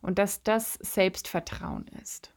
Und 0.01 0.17
dass 0.17 0.41
das 0.41 0.73
Selbstvertrauen 0.81 1.87
ist. 2.01 2.33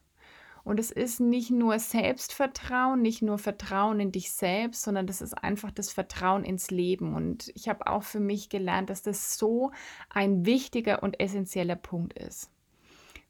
Und 0.65 0.81
es 0.81 0.91
ist 0.91 1.21
nicht 1.21 1.51
nur 1.51 1.79
Selbstvertrauen, 1.79 3.03
nicht 3.03 3.21
nur 3.21 3.39
Vertrauen 3.39 4.01
in 4.01 4.13
dich 4.13 4.33
selbst, 4.33 4.83
sondern 4.83 5.07
das 5.07 5.21
ist 5.21 5.35
einfach 5.35 5.71
das 5.71 5.93
Vertrauen 5.93 6.43
ins 6.43 6.71
Leben. 6.71 7.15
Und 7.15 7.53
ich 7.55 7.69
habe 7.69 7.87
auch 7.87 8.03
für 8.03 8.21
mich 8.21 8.49
gelernt, 8.49 8.89
dass 8.89 9.03
das 9.03 9.37
so 9.37 9.73
ein 10.09 10.47
wichtiger 10.47 11.03
und 11.03 11.21
essentieller 11.21 11.77
Punkt 11.77 12.19
ist. 12.19 12.51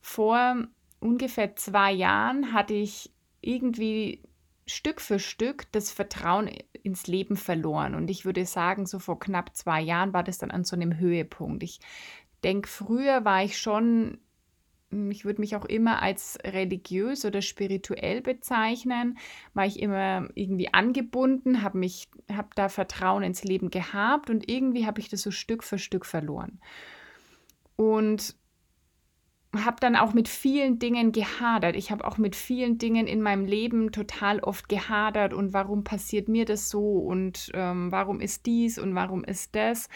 Vor 0.00 0.64
ungefähr 1.00 1.56
zwei 1.56 1.92
Jahren 1.92 2.52
hatte 2.52 2.74
ich 2.74 3.12
irgendwie 3.40 4.22
Stück 4.66 5.00
für 5.00 5.18
Stück 5.18 5.70
das 5.72 5.90
Vertrauen 5.90 6.48
ins 6.82 7.06
Leben 7.06 7.36
verloren. 7.36 7.94
Und 7.94 8.08
ich 8.10 8.24
würde 8.24 8.46
sagen, 8.46 8.86
so 8.86 8.98
vor 8.98 9.18
knapp 9.18 9.56
zwei 9.56 9.80
Jahren 9.80 10.12
war 10.12 10.22
das 10.22 10.38
dann 10.38 10.50
an 10.50 10.64
so 10.64 10.76
einem 10.76 10.98
Höhepunkt. 10.98 11.62
Ich 11.62 11.80
denke, 12.44 12.68
früher 12.68 13.24
war 13.24 13.42
ich 13.42 13.58
schon, 13.58 14.18
ich 15.10 15.24
würde 15.24 15.40
mich 15.40 15.56
auch 15.56 15.64
immer 15.64 16.02
als 16.02 16.38
religiös 16.44 17.24
oder 17.24 17.42
spirituell 17.42 18.20
bezeichnen, 18.20 19.18
war 19.54 19.66
ich 19.66 19.80
immer 19.80 20.28
irgendwie 20.34 20.72
angebunden, 20.72 21.62
habe 21.62 21.78
mich, 21.78 22.08
habe 22.30 22.48
da 22.54 22.68
Vertrauen 22.68 23.22
ins 23.22 23.44
Leben 23.44 23.70
gehabt 23.70 24.30
und 24.30 24.48
irgendwie 24.48 24.86
habe 24.86 25.00
ich 25.00 25.08
das 25.08 25.22
so 25.22 25.30
Stück 25.30 25.64
für 25.64 25.78
Stück 25.78 26.06
verloren. 26.06 26.60
Und 27.76 28.36
habe 29.56 29.76
dann 29.80 29.96
auch 29.96 30.14
mit 30.14 30.28
vielen 30.28 30.78
Dingen 30.78 31.12
gehadert. 31.12 31.76
Ich 31.76 31.90
habe 31.90 32.04
auch 32.04 32.18
mit 32.18 32.34
vielen 32.34 32.78
Dingen 32.78 33.06
in 33.06 33.22
meinem 33.22 33.44
Leben 33.44 33.92
total 33.92 34.40
oft 34.40 34.68
gehadert 34.68 35.32
und 35.32 35.52
warum 35.52 35.84
passiert 35.84 36.28
mir 36.28 36.44
das 36.44 36.70
so 36.70 36.98
und 36.98 37.50
ähm, 37.54 37.92
warum 37.92 38.20
ist 38.20 38.46
dies 38.46 38.78
und 38.78 38.94
warum 38.94 39.24
ist 39.24 39.54
das. 39.54 39.88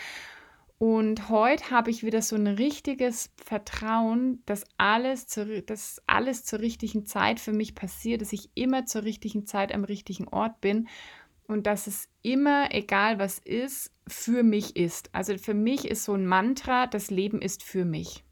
Und 0.78 1.28
heute 1.28 1.70
habe 1.70 1.90
ich 1.90 2.04
wieder 2.04 2.22
so 2.22 2.36
ein 2.36 2.46
richtiges 2.46 3.30
Vertrauen, 3.44 4.42
dass 4.46 4.64
alles, 4.76 5.26
zu, 5.26 5.60
dass 5.62 6.00
alles 6.06 6.44
zur 6.44 6.60
richtigen 6.60 7.04
Zeit 7.04 7.40
für 7.40 7.52
mich 7.52 7.74
passiert, 7.74 8.20
dass 8.20 8.32
ich 8.32 8.50
immer 8.54 8.86
zur 8.86 9.02
richtigen 9.02 9.44
Zeit 9.44 9.74
am 9.74 9.82
richtigen 9.82 10.28
Ort 10.28 10.60
bin 10.60 10.88
und 11.48 11.66
dass 11.66 11.88
es 11.88 12.08
immer, 12.22 12.72
egal 12.72 13.18
was 13.18 13.40
ist, 13.40 13.92
für 14.06 14.44
mich 14.44 14.76
ist. 14.76 15.12
Also 15.12 15.36
für 15.36 15.54
mich 15.54 15.84
ist 15.88 16.04
so 16.04 16.14
ein 16.14 16.26
Mantra, 16.26 16.86
das 16.86 17.10
Leben 17.10 17.42
ist 17.42 17.64
für 17.64 17.84
mich 17.84 18.24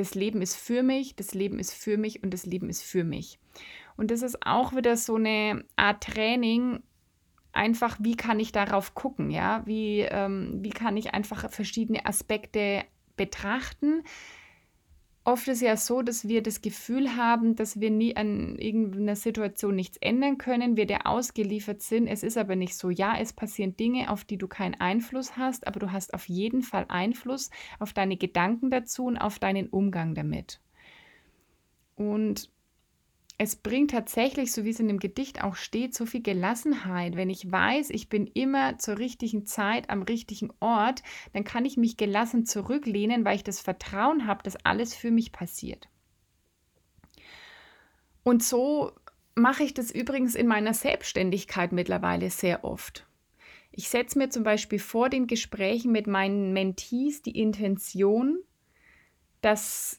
das 0.00 0.14
Leben 0.14 0.40
ist 0.42 0.56
für 0.56 0.82
mich, 0.82 1.14
das 1.14 1.34
Leben 1.34 1.58
ist 1.58 1.74
für 1.74 1.96
mich 1.96 2.22
und 2.22 2.32
das 2.32 2.46
Leben 2.46 2.70
ist 2.70 2.82
für 2.82 3.04
mich. 3.04 3.38
Und 3.96 4.10
das 4.10 4.22
ist 4.22 4.46
auch 4.46 4.74
wieder 4.74 4.96
so 4.96 5.16
eine 5.16 5.64
Art 5.76 6.02
Training, 6.02 6.82
einfach, 7.52 7.96
wie 8.00 8.16
kann 8.16 8.40
ich 8.40 8.52
darauf 8.52 8.94
gucken, 8.94 9.30
ja, 9.30 9.62
wie, 9.66 10.00
ähm, 10.00 10.58
wie 10.62 10.70
kann 10.70 10.96
ich 10.96 11.14
einfach 11.14 11.50
verschiedene 11.50 12.06
Aspekte 12.06 12.84
betrachten, 13.16 14.02
Oft 15.22 15.48
ist 15.48 15.60
ja 15.60 15.76
so, 15.76 16.00
dass 16.00 16.26
wir 16.26 16.42
das 16.42 16.62
Gefühl 16.62 17.14
haben, 17.16 17.54
dass 17.54 17.78
wir 17.78 17.90
nie 17.90 18.16
an 18.16 18.56
irgendeiner 18.56 19.16
Situation 19.16 19.76
nichts 19.76 19.98
ändern 19.98 20.38
können, 20.38 20.78
wir 20.78 20.86
der 20.86 21.06
ausgeliefert 21.06 21.82
sind. 21.82 22.06
Es 22.06 22.22
ist 22.22 22.38
aber 22.38 22.56
nicht 22.56 22.74
so. 22.74 22.88
Ja, 22.88 23.18
es 23.18 23.34
passieren 23.34 23.76
Dinge, 23.76 24.10
auf 24.10 24.24
die 24.24 24.38
du 24.38 24.48
keinen 24.48 24.80
Einfluss 24.80 25.36
hast, 25.36 25.66
aber 25.66 25.78
du 25.78 25.92
hast 25.92 26.14
auf 26.14 26.26
jeden 26.28 26.62
Fall 26.62 26.86
Einfluss 26.88 27.50
auf 27.78 27.92
deine 27.92 28.16
Gedanken 28.16 28.70
dazu 28.70 29.04
und 29.04 29.18
auf 29.18 29.38
deinen 29.38 29.68
Umgang 29.68 30.14
damit. 30.14 30.60
Und 31.96 32.50
es 33.42 33.56
bringt 33.56 33.92
tatsächlich, 33.92 34.52
so 34.52 34.64
wie 34.64 34.68
es 34.68 34.80
in 34.80 34.88
dem 34.88 34.98
Gedicht 34.98 35.42
auch 35.42 35.54
steht, 35.54 35.94
so 35.94 36.04
viel 36.04 36.20
Gelassenheit. 36.20 37.16
Wenn 37.16 37.30
ich 37.30 37.50
weiß, 37.50 37.88
ich 37.88 38.10
bin 38.10 38.26
immer 38.26 38.76
zur 38.76 38.98
richtigen 38.98 39.46
Zeit 39.46 39.88
am 39.88 40.02
richtigen 40.02 40.50
Ort, 40.60 41.02
dann 41.32 41.42
kann 41.42 41.64
ich 41.64 41.78
mich 41.78 41.96
gelassen 41.96 42.44
zurücklehnen, 42.44 43.24
weil 43.24 43.36
ich 43.36 43.42
das 43.42 43.58
Vertrauen 43.58 44.26
habe, 44.26 44.42
dass 44.42 44.62
alles 44.66 44.94
für 44.94 45.10
mich 45.10 45.32
passiert. 45.32 45.88
Und 48.24 48.42
so 48.42 48.92
mache 49.34 49.62
ich 49.62 49.72
das 49.72 49.90
übrigens 49.90 50.34
in 50.34 50.46
meiner 50.46 50.74
Selbstständigkeit 50.74 51.72
mittlerweile 51.72 52.28
sehr 52.28 52.62
oft. 52.62 53.06
Ich 53.72 53.88
setze 53.88 54.18
mir 54.18 54.28
zum 54.28 54.42
Beispiel 54.42 54.80
vor 54.80 55.08
den 55.08 55.26
Gesprächen 55.26 55.92
mit 55.92 56.06
meinen 56.06 56.52
Mentees 56.52 57.22
die 57.22 57.40
Intention, 57.40 58.38
dass, 59.40 59.98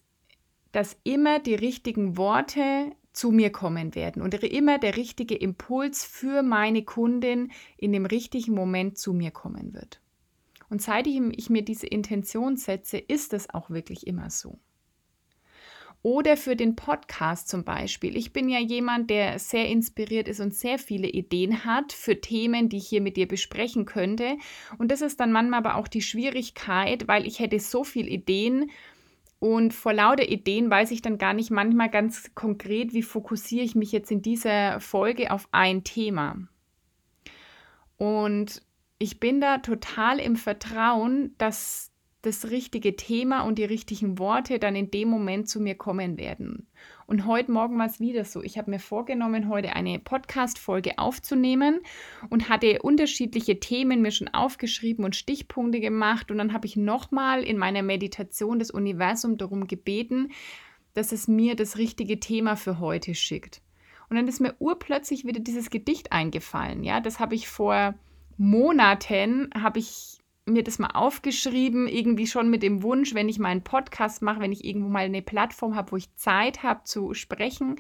dass 0.72 0.96
immer 1.04 1.40
die 1.40 1.56
richtigen 1.56 2.18
Worte 2.18 2.92
zu 3.14 3.32
mir 3.32 3.52
kommen 3.52 3.96
werden 3.96 4.22
und 4.22 4.34
immer 4.34 4.80
der 4.80 4.98
richtige 4.98 5.36
Impuls 5.36 6.06
für 6.06 6.44
meine 6.44 6.84
Kundin 6.84 7.52
in 7.78 7.92
dem 7.92 8.06
richtigen 8.06 8.54
Moment 8.54 8.98
zu 8.98 9.14
mir 9.14 9.32
kommen 9.32 9.74
wird. 9.74 10.02
Und 10.70 10.82
seit 10.82 11.06
ich 11.08 11.50
mir 11.50 11.64
diese 11.64 11.88
Intention 11.88 12.56
setze, 12.56 12.98
ist 12.98 13.34
es 13.34 13.50
auch 13.50 13.70
wirklich 13.70 14.08
immer 14.08 14.30
so. 14.30 14.58
Oder 16.04 16.36
für 16.36 16.56
den 16.56 16.76
Podcast 16.76 17.48
zum 17.48 17.64
Beispiel. 17.64 18.16
Ich 18.18 18.34
bin 18.34 18.50
ja 18.50 18.58
jemand, 18.58 19.12
der 19.12 19.38
sehr 19.38 19.68
inspiriert 19.68 20.28
ist 20.28 20.40
und 20.40 20.56
sehr 20.56 20.80
viele 20.80 21.08
Ideen 21.08 21.64
hat 21.64 21.94
für 21.94 22.20
Themen, 22.20 22.70
die 22.70 22.78
ich 22.78 22.88
hier 22.88 23.02
mit 23.02 23.18
dir 23.18 23.28
besprechen 23.28 23.86
könnte. 23.86 24.38
Und 24.80 24.90
das 24.90 25.02
ist 25.02 25.20
dann 25.20 25.32
manchmal 25.32 25.60
aber 25.60 25.76
auch 25.76 25.88
die 25.88 26.02
Schwierigkeit, 26.02 27.08
weil 27.08 27.28
ich 27.28 27.40
hätte 27.40 27.60
so 27.60 27.84
viele 27.84 28.10
Ideen, 28.10 28.72
und 29.42 29.74
vor 29.74 29.92
lauter 29.92 30.30
Ideen 30.30 30.70
weiß 30.70 30.92
ich 30.92 31.02
dann 31.02 31.18
gar 31.18 31.34
nicht 31.34 31.50
manchmal 31.50 31.90
ganz 31.90 32.36
konkret, 32.36 32.94
wie 32.94 33.02
fokussiere 33.02 33.66
ich 33.66 33.74
mich 33.74 33.92
jetzt 33.92 34.12
in 34.12 34.22
dieser 34.22 34.80
Folge 34.80 35.32
auf 35.32 35.50
ein 35.52 35.84
Thema. 35.84 36.38
Und 37.98 38.62
ich 39.00 39.20
bin 39.20 39.42
da 39.42 39.58
total 39.58 40.20
im 40.20 40.36
Vertrauen, 40.36 41.34
dass 41.40 41.92
das 42.22 42.52
richtige 42.52 42.96
Thema 42.96 43.42
und 43.42 43.58
die 43.58 43.64
richtigen 43.64 44.20
Worte 44.20 44.60
dann 44.60 44.76
in 44.76 44.92
dem 44.92 45.08
Moment 45.08 45.50
zu 45.50 45.60
mir 45.60 45.74
kommen 45.74 46.20
werden. 46.20 46.68
Und 47.12 47.26
heute 47.26 47.52
Morgen 47.52 47.78
war 47.78 47.88
es 47.88 48.00
wieder 48.00 48.24
so. 48.24 48.42
Ich 48.42 48.58
habe 48.58 48.72
mir 48.72 48.80
vorgenommen, 48.80 49.50
heute 49.50 49.76
eine 49.76 50.00
Podcast-Folge 50.00 50.98
aufzunehmen 50.98 51.82
und 52.30 52.48
hatte 52.48 52.82
unterschiedliche 52.84 53.60
Themen 53.60 54.02
mir 54.02 54.12
schon 54.12 54.30
aufgeschrieben 54.30 55.04
und 55.04 55.18
Stichpunkte 55.18 55.82
gemacht. 55.82 56.32
Und 56.32 56.38
dann 56.38 56.54
habe 56.54 56.68
ich 56.68 56.78
nochmal 56.78 57.44
in 57.44 57.58
meiner 57.58 57.84
Meditation 57.84 58.60
das 58.60 58.72
Universum 58.72 59.36
darum 59.38 59.68
gebeten, 59.68 60.30
dass 60.94 61.12
es 61.12 61.28
mir 61.28 61.58
das 61.58 61.78
richtige 61.78 62.22
Thema 62.22 62.56
für 62.56 62.80
heute 62.80 63.14
schickt. 63.14 63.62
Und 64.10 64.16
dann 64.16 64.30
ist 64.30 64.40
mir 64.40 64.56
urplötzlich 64.60 65.26
wieder 65.26 65.42
dieses 65.42 65.70
Gedicht 65.70 66.14
eingefallen. 66.14 66.82
Ja, 66.82 67.02
das 67.02 67.20
habe 67.20 67.36
ich 67.36 67.50
vor 67.50 67.94
Monaten, 68.38 69.50
habe 69.54 69.80
ich 69.80 70.21
mir 70.54 70.64
das 70.64 70.80
mal 70.80 70.92
aufgeschrieben, 70.92 71.88
irgendwie 71.88 72.28
schon 72.28 72.50
mit 72.50 72.64
dem 72.64 72.84
Wunsch, 72.84 73.14
wenn 73.14 73.30
ich 73.30 73.40
mal 73.40 73.50
einen 73.50 73.64
Podcast 73.64 74.22
mache, 74.22 74.40
wenn 74.40 74.52
ich 74.52 74.66
irgendwo 74.66 74.90
mal 74.90 75.06
eine 75.06 75.22
Plattform 75.22 75.76
habe, 75.76 75.92
wo 75.92 75.98
ich 75.98 76.16
Zeit 76.16 76.64
habe 76.64 76.84
zu 76.84 77.14
sprechen. 77.14 77.78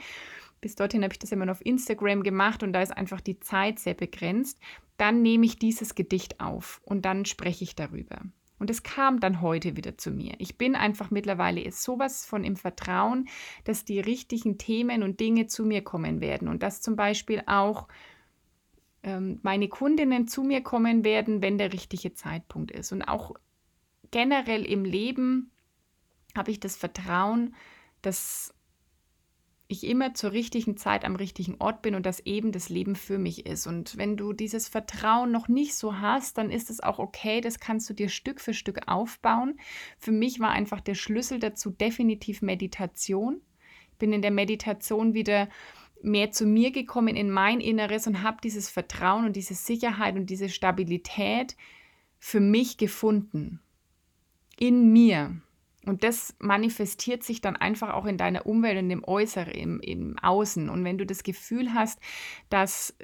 Bis 0.62 0.76
dorthin 0.76 1.04
habe 1.04 1.14
ich 1.14 1.20
das 1.20 1.32
immer 1.32 1.46
noch 1.46 1.54
auf 1.54 1.66
Instagram 1.66 2.24
gemacht 2.24 2.62
und 2.64 2.74
da 2.74 2.82
ist 2.82 2.96
einfach 2.96 3.22
die 3.22 3.40
Zeit 3.40 3.80
sehr 3.80 3.96
begrenzt. 3.96 4.60
Dann 4.98 5.22
nehme 5.22 5.46
ich 5.46 5.58
dieses 5.58 5.96
Gedicht 5.96 6.40
auf 6.40 6.82
und 6.84 7.06
dann 7.06 7.26
spreche 7.26 7.64
ich 7.64 7.76
darüber. 7.76 8.22
Und 8.62 8.70
es 8.70 8.84
kam 8.84 9.20
dann 9.20 9.42
heute 9.42 9.76
wieder 9.76 9.98
zu 9.98 10.12
mir. 10.12 10.36
Ich 10.38 10.60
bin 10.60 10.76
einfach 10.76 11.10
mittlerweile 11.10 11.72
sowas 11.72 12.28
von 12.28 12.44
im 12.44 12.56
Vertrauen, 12.56 13.28
dass 13.64 13.86
die 13.86 14.00
richtigen 14.00 14.60
Themen 14.60 15.02
und 15.02 15.20
Dinge 15.20 15.48
zu 15.48 15.66
mir 15.66 15.82
kommen 15.82 16.22
werden 16.22 16.48
und 16.48 16.62
dass 16.62 16.80
zum 16.80 16.96
Beispiel 16.96 17.42
auch 17.48 17.88
ähm, 19.04 19.40
meine 19.42 19.68
Kundinnen 19.68 20.28
zu 20.28 20.44
mir 20.44 20.62
kommen 20.62 21.04
werden, 21.04 21.42
wenn 21.42 21.58
der 21.58 21.74
richtige 21.74 22.14
Zeitpunkt 22.14 22.72
ist. 22.72 22.92
Und 22.92 23.04
auch 23.04 23.34
generell 24.12 24.66
im 24.66 24.86
Leben 24.86 25.52
habe 26.36 26.52
ich 26.52 26.60
das 26.60 26.76
Vertrauen, 26.76 27.56
dass 28.02 28.54
ich 29.72 29.86
immer 29.86 30.14
zur 30.14 30.34
richtigen 30.34 30.76
Zeit 30.76 31.06
am 31.06 31.16
richtigen 31.16 31.56
Ort 31.60 31.82
bin 31.82 31.96
und 31.96 32.06
dass 32.06 32.20
eben 32.20 32.52
das 32.52 32.68
Leben 32.68 32.96
für 32.96 33.18
mich 33.18 33.46
ist. 33.46 33.68
Und 33.68 33.98
wenn 33.98 34.18
du 34.18 34.34
dieses 34.34 34.68
Vertrauen 34.68 35.32
noch 35.32 35.48
nicht 35.48 35.76
so 35.76 36.00
hast, 36.00 36.38
dann 36.38 36.52
ist 36.52 36.70
es 36.70 36.82
auch 36.82 37.00
okay, 37.00 37.40
das 37.40 37.60
kannst 37.60 37.90
du 37.90 37.94
dir 37.94 38.10
Stück 38.10 38.42
für 38.42 38.54
Stück 38.54 38.88
aufbauen. 38.88 39.58
Für 39.98 40.12
mich 40.12 40.42
war 40.42 40.50
einfach 40.50 40.82
der 40.82 40.96
Schlüssel 40.96 41.40
dazu 41.40 41.70
definitiv 41.72 42.42
Meditation. 42.42 43.42
Ich 43.92 43.98
bin 43.98 44.12
in 44.12 44.22
der 44.22 44.32
Meditation 44.32 45.14
wieder 45.14 45.48
mehr 46.04 46.32
zu 46.32 46.46
mir 46.46 46.72
gekommen 46.72 47.16
in 47.16 47.30
mein 47.32 47.60
Inneres 47.60 48.08
und 48.08 48.24
habe 48.24 48.38
dieses 48.44 48.70
Vertrauen 48.70 49.26
und 49.26 49.36
diese 49.36 49.54
Sicherheit 49.54 50.16
und 50.16 50.30
diese 50.30 50.50
Stabilität 50.50 51.56
für 52.20 52.40
mich 52.40 52.78
gefunden. 52.78 53.62
In 54.58 54.92
mir. 54.92 55.42
Und 55.86 56.04
das 56.04 56.36
manifestiert 56.40 57.24
sich 57.24 57.42
dann 57.42 57.56
einfach 57.56 57.94
auch 57.94 58.06
in 58.06 58.18
deiner 58.18 58.46
Umwelt 58.46 58.78
und 58.78 58.92
im 58.92 59.04
Äußeren, 59.04 59.54
im, 59.54 59.80
im 59.80 60.20
Außen. 60.20 60.70
Und 60.70 60.84
wenn 60.84 61.00
du 61.00 61.06
das 61.06 61.24
Gefühl 61.24 61.74
hast, 61.74 62.00
dass 62.50 62.96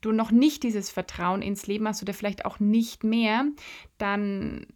du 0.00 0.10
noch 0.10 0.32
nicht 0.32 0.64
dieses 0.64 0.90
Vertrauen 0.90 1.42
ins 1.42 1.66
Leben 1.66 1.86
hast 1.86 2.02
oder 2.02 2.14
vielleicht 2.14 2.44
auch 2.44 2.58
nicht 2.58 3.04
mehr, 3.04 3.46
dann 3.98 4.66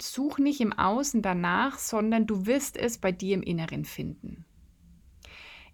such 0.00 0.38
nicht 0.38 0.60
im 0.60 0.72
Außen 0.72 1.20
danach, 1.20 1.78
sondern 1.78 2.26
du 2.26 2.46
wirst 2.46 2.76
es 2.76 2.98
bei 2.98 3.12
dir 3.12 3.34
im 3.34 3.42
Inneren 3.42 3.84
finden 3.84 4.46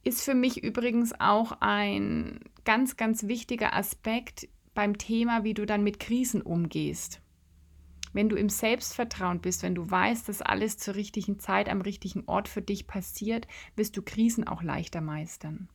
ist 0.04 0.23
für 0.23 0.34
mich 0.34 0.62
übrigens 0.62 1.12
auch 1.18 1.52
ein 1.61 2.40
ganz, 2.64 2.96
ganz 2.96 3.26
wichtiger 3.26 3.75
Aspekt 3.75 4.49
beim 4.75 4.99
Thema, 4.99 5.44
wie 5.44 5.54
du 5.54 5.66
dann 5.66 5.82
mit 5.82 5.99
Krisen 5.99 6.42
umgehst. 6.42 7.20
Wenn 8.12 8.28
du 8.28 8.37
im 8.37 8.49
Selbstvertrauen 8.49 9.40
bist, 9.40 9.62
wenn 9.62 9.75
du 9.75 9.90
weißt, 9.90 10.28
dass 10.28 10.40
alles 10.40 10.78
zur 10.78 10.94
richtigen 10.94 11.40
Zeit 11.40 11.68
am 11.68 11.80
richtigen 11.80 12.25
Ort 12.26 12.49
für 12.49 12.62
dich 12.62 12.87
passiert, 12.87 13.49
wirst 13.75 13.96
du 13.96 14.02
Krisen 14.02 14.46
auch 14.46 14.62
leichter 14.62 15.00
meistern. 15.00 15.68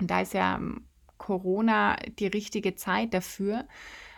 Und 0.00 0.10
da 0.10 0.22
ist 0.22 0.34
ja 0.34 0.56
ähm, 0.56 0.86
Corona 1.16 1.96
die 2.18 2.26
richtige 2.26 2.74
Zeit 2.74 3.14
dafür, 3.14 3.66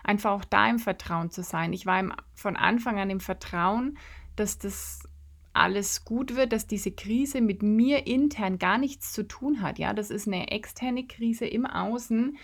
einfach 0.05 0.31
auch 0.31 0.45
da 0.45 0.69
im 0.71 0.79
Vertrauen 0.79 1.31
zu 1.31 1.43
sein. 1.43 1.73
Ich 1.73 1.85
war 1.85 2.01
im, 2.01 2.13
von 2.35 2.57
Anfang 2.57 2.99
an 2.99 3.11
im 3.11 3.21
Vertrauen, 3.21 3.99
dass 4.37 4.59
das 4.59 5.09
alles 5.53 6.05
gut 6.05 6.37
wird, 6.37 6.53
dass 6.53 6.67
diese 6.67 6.93
Krise 6.93 7.41
mit 7.41 7.63
mir 7.63 8.07
intern 8.07 8.59
gar 8.59 8.79
nichts 8.79 9.13
zu 9.13 9.27
tun 9.27 9.63
hat. 9.63 9.79
Ja, 9.79 9.93
das 9.93 10.11
ist 10.11 10.27
eine 10.27 10.51
externe 10.51 11.07
Krise 11.07 11.47
im 11.47 11.67
Außen, 11.67 12.39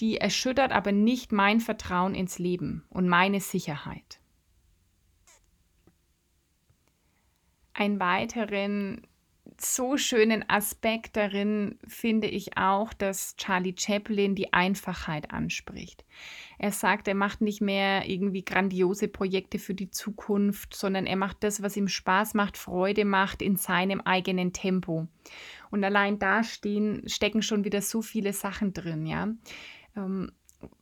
die 0.00 0.18
erschüttert 0.18 0.72
aber 0.72 0.92
nicht 0.92 1.32
mein 1.32 1.60
Vertrauen 1.60 2.14
ins 2.14 2.38
Leben 2.38 2.84
und 2.90 3.08
meine 3.08 3.40
Sicherheit. 3.40 4.20
Ein 7.72 8.00
weiteren 8.00 9.06
so 9.60 9.96
schönen 9.96 10.48
Aspekt 10.48 11.16
darin 11.16 11.78
finde 11.86 12.26
ich 12.26 12.56
auch, 12.56 12.92
dass 12.92 13.36
Charlie 13.36 13.74
Chaplin 13.76 14.34
die 14.34 14.52
Einfachheit 14.52 15.30
anspricht. 15.30 16.04
Er 16.58 16.72
sagt, 16.72 17.08
er 17.08 17.14
macht 17.14 17.40
nicht 17.40 17.60
mehr 17.60 18.08
irgendwie 18.08 18.44
grandiose 18.44 19.08
Projekte 19.08 19.58
für 19.58 19.74
die 19.74 19.90
Zukunft, 19.90 20.74
sondern 20.74 21.06
er 21.06 21.16
macht 21.16 21.44
das, 21.44 21.62
was 21.62 21.76
ihm 21.76 21.88
Spaß 21.88 22.34
macht, 22.34 22.56
Freude 22.56 23.04
macht, 23.04 23.42
in 23.42 23.56
seinem 23.56 24.00
eigenen 24.00 24.52
Tempo. 24.52 25.06
Und 25.70 25.84
allein 25.84 26.18
da 26.18 26.42
stehen, 26.42 27.08
stecken 27.08 27.42
schon 27.42 27.64
wieder 27.64 27.82
so 27.82 28.02
viele 28.02 28.32
Sachen 28.32 28.72
drin, 28.72 29.06
ja. 29.06 29.28
Ähm, 29.96 30.32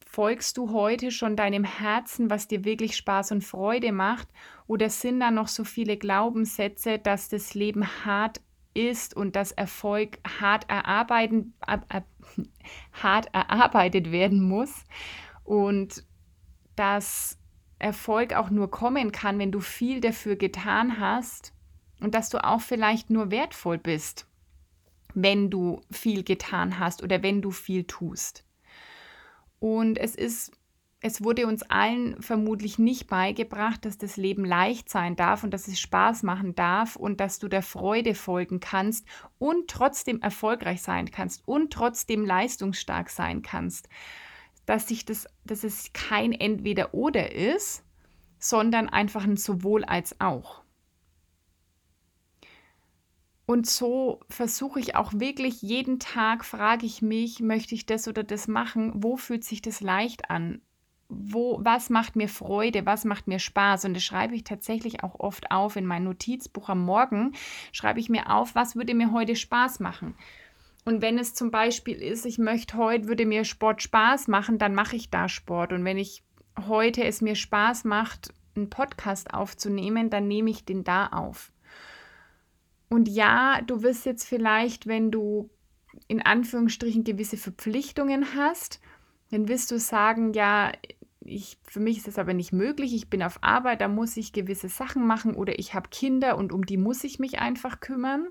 folgst 0.06 0.56
du 0.56 0.72
heute 0.72 1.10
schon 1.10 1.36
deinem 1.36 1.64
Herzen, 1.64 2.30
was 2.30 2.46
dir 2.46 2.64
wirklich 2.64 2.96
Spaß 2.96 3.32
und 3.32 3.42
Freude 3.42 3.90
macht? 3.90 4.28
Oder 4.66 4.88
sind 4.88 5.20
da 5.20 5.30
noch 5.30 5.48
so 5.48 5.64
viele 5.64 5.96
Glaubenssätze, 5.96 6.98
dass 6.98 7.28
das 7.28 7.54
Leben 7.54 7.84
hart 8.04 8.40
ist 8.74 9.14
und 9.14 9.36
dass 9.36 9.52
Erfolg 9.52 10.18
hart, 10.40 10.68
erarbeiten, 10.68 11.54
äh, 11.66 11.78
äh, 11.88 12.02
hart 12.92 13.32
erarbeitet 13.32 14.12
werden 14.12 14.42
muss 14.42 14.84
und 15.44 16.04
dass 16.76 17.38
Erfolg 17.78 18.34
auch 18.34 18.50
nur 18.50 18.70
kommen 18.70 19.12
kann, 19.12 19.38
wenn 19.38 19.52
du 19.52 19.60
viel 19.60 20.00
dafür 20.00 20.36
getan 20.36 20.98
hast 20.98 21.52
und 22.00 22.14
dass 22.14 22.30
du 22.30 22.42
auch 22.42 22.60
vielleicht 22.60 23.10
nur 23.10 23.30
wertvoll 23.30 23.78
bist, 23.78 24.26
wenn 25.14 25.50
du 25.50 25.80
viel 25.90 26.24
getan 26.24 26.78
hast 26.78 27.02
oder 27.02 27.22
wenn 27.22 27.42
du 27.42 27.50
viel 27.50 27.84
tust. 27.84 28.44
Und 29.60 29.98
es 29.98 30.14
ist 30.14 30.52
es 31.06 31.22
wurde 31.22 31.46
uns 31.46 31.62
allen 31.64 32.20
vermutlich 32.22 32.78
nicht 32.78 33.08
beigebracht, 33.08 33.84
dass 33.84 33.98
das 33.98 34.16
Leben 34.16 34.42
leicht 34.42 34.88
sein 34.88 35.16
darf 35.16 35.44
und 35.44 35.50
dass 35.50 35.68
es 35.68 35.78
Spaß 35.78 36.22
machen 36.22 36.54
darf 36.54 36.96
und 36.96 37.20
dass 37.20 37.38
du 37.38 37.46
der 37.46 37.60
Freude 37.60 38.14
folgen 38.14 38.58
kannst 38.58 39.06
und 39.38 39.68
trotzdem 39.68 40.22
erfolgreich 40.22 40.80
sein 40.80 41.10
kannst 41.10 41.46
und 41.46 41.74
trotzdem 41.74 42.24
leistungsstark 42.24 43.10
sein 43.10 43.42
kannst. 43.42 43.90
Dass, 44.64 44.88
sich 44.88 45.04
das, 45.04 45.26
dass 45.44 45.62
es 45.62 45.92
kein 45.92 46.32
Entweder-Oder 46.32 47.32
ist, 47.32 47.84
sondern 48.38 48.88
einfach 48.88 49.24
ein 49.24 49.36
sowohl 49.36 49.84
als 49.84 50.18
auch. 50.22 50.62
Und 53.44 53.66
so 53.66 54.20
versuche 54.30 54.80
ich 54.80 54.96
auch 54.96 55.12
wirklich 55.12 55.60
jeden 55.60 55.98
Tag, 55.98 56.46
frage 56.46 56.86
ich 56.86 57.02
mich, 57.02 57.40
möchte 57.40 57.74
ich 57.74 57.84
das 57.84 58.08
oder 58.08 58.24
das 58.24 58.48
machen? 58.48 58.90
Wo 58.94 59.18
fühlt 59.18 59.44
sich 59.44 59.60
das 59.60 59.82
leicht 59.82 60.30
an? 60.30 60.62
Wo, 61.08 61.58
was 61.62 61.90
macht 61.90 62.16
mir 62.16 62.28
Freude, 62.28 62.86
was 62.86 63.04
macht 63.04 63.26
mir 63.26 63.38
Spaß. 63.38 63.84
Und 63.84 63.94
das 63.94 64.02
schreibe 64.02 64.34
ich 64.34 64.44
tatsächlich 64.44 65.02
auch 65.02 65.20
oft 65.20 65.50
auf 65.50 65.76
in 65.76 65.86
mein 65.86 66.04
Notizbuch 66.04 66.68
am 66.68 66.84
Morgen. 66.84 67.32
Schreibe 67.72 68.00
ich 68.00 68.08
mir 68.08 68.30
auf, 68.30 68.54
was 68.54 68.76
würde 68.76 68.94
mir 68.94 69.12
heute 69.12 69.36
Spaß 69.36 69.80
machen. 69.80 70.14
Und 70.84 71.00
wenn 71.00 71.18
es 71.18 71.34
zum 71.34 71.50
Beispiel 71.50 71.96
ist, 71.96 72.26
ich 72.26 72.38
möchte 72.38 72.76
heute, 72.76 73.08
würde 73.08 73.26
mir 73.26 73.44
Sport 73.44 73.82
Spaß 73.82 74.28
machen, 74.28 74.58
dann 74.58 74.74
mache 74.74 74.96
ich 74.96 75.10
da 75.10 75.28
Sport. 75.28 75.72
Und 75.72 75.84
wenn 75.84 75.96
ich 75.96 76.22
heute 76.68 77.04
es 77.04 77.20
mir 77.20 77.34
Spaß 77.34 77.84
macht, 77.84 78.34
einen 78.54 78.70
Podcast 78.70 79.32
aufzunehmen, 79.32 80.10
dann 80.10 80.28
nehme 80.28 80.50
ich 80.50 80.64
den 80.64 80.84
da 80.84 81.08
auf. 81.08 81.52
Und 82.88 83.08
ja, 83.08 83.60
du 83.62 83.82
wirst 83.82 84.06
jetzt 84.06 84.28
vielleicht, 84.28 84.86
wenn 84.86 85.10
du 85.10 85.50
in 86.06 86.22
Anführungsstrichen 86.22 87.04
gewisse 87.04 87.36
Verpflichtungen 87.36 88.34
hast, 88.36 88.80
dann 89.34 89.48
wirst 89.48 89.72
du 89.72 89.80
sagen, 89.80 90.32
ja, 90.32 90.72
ich, 91.20 91.58
für 91.64 91.80
mich 91.80 91.98
ist 91.98 92.06
das 92.06 92.18
aber 92.18 92.34
nicht 92.34 92.52
möglich, 92.52 92.94
ich 92.94 93.10
bin 93.10 93.22
auf 93.22 93.42
Arbeit, 93.42 93.80
da 93.80 93.88
muss 93.88 94.16
ich 94.16 94.32
gewisse 94.32 94.68
Sachen 94.68 95.06
machen 95.06 95.34
oder 95.34 95.58
ich 95.58 95.74
habe 95.74 95.88
Kinder 95.88 96.38
und 96.38 96.52
um 96.52 96.64
die 96.64 96.76
muss 96.76 97.02
ich 97.02 97.18
mich 97.18 97.40
einfach 97.40 97.80
kümmern. 97.80 98.28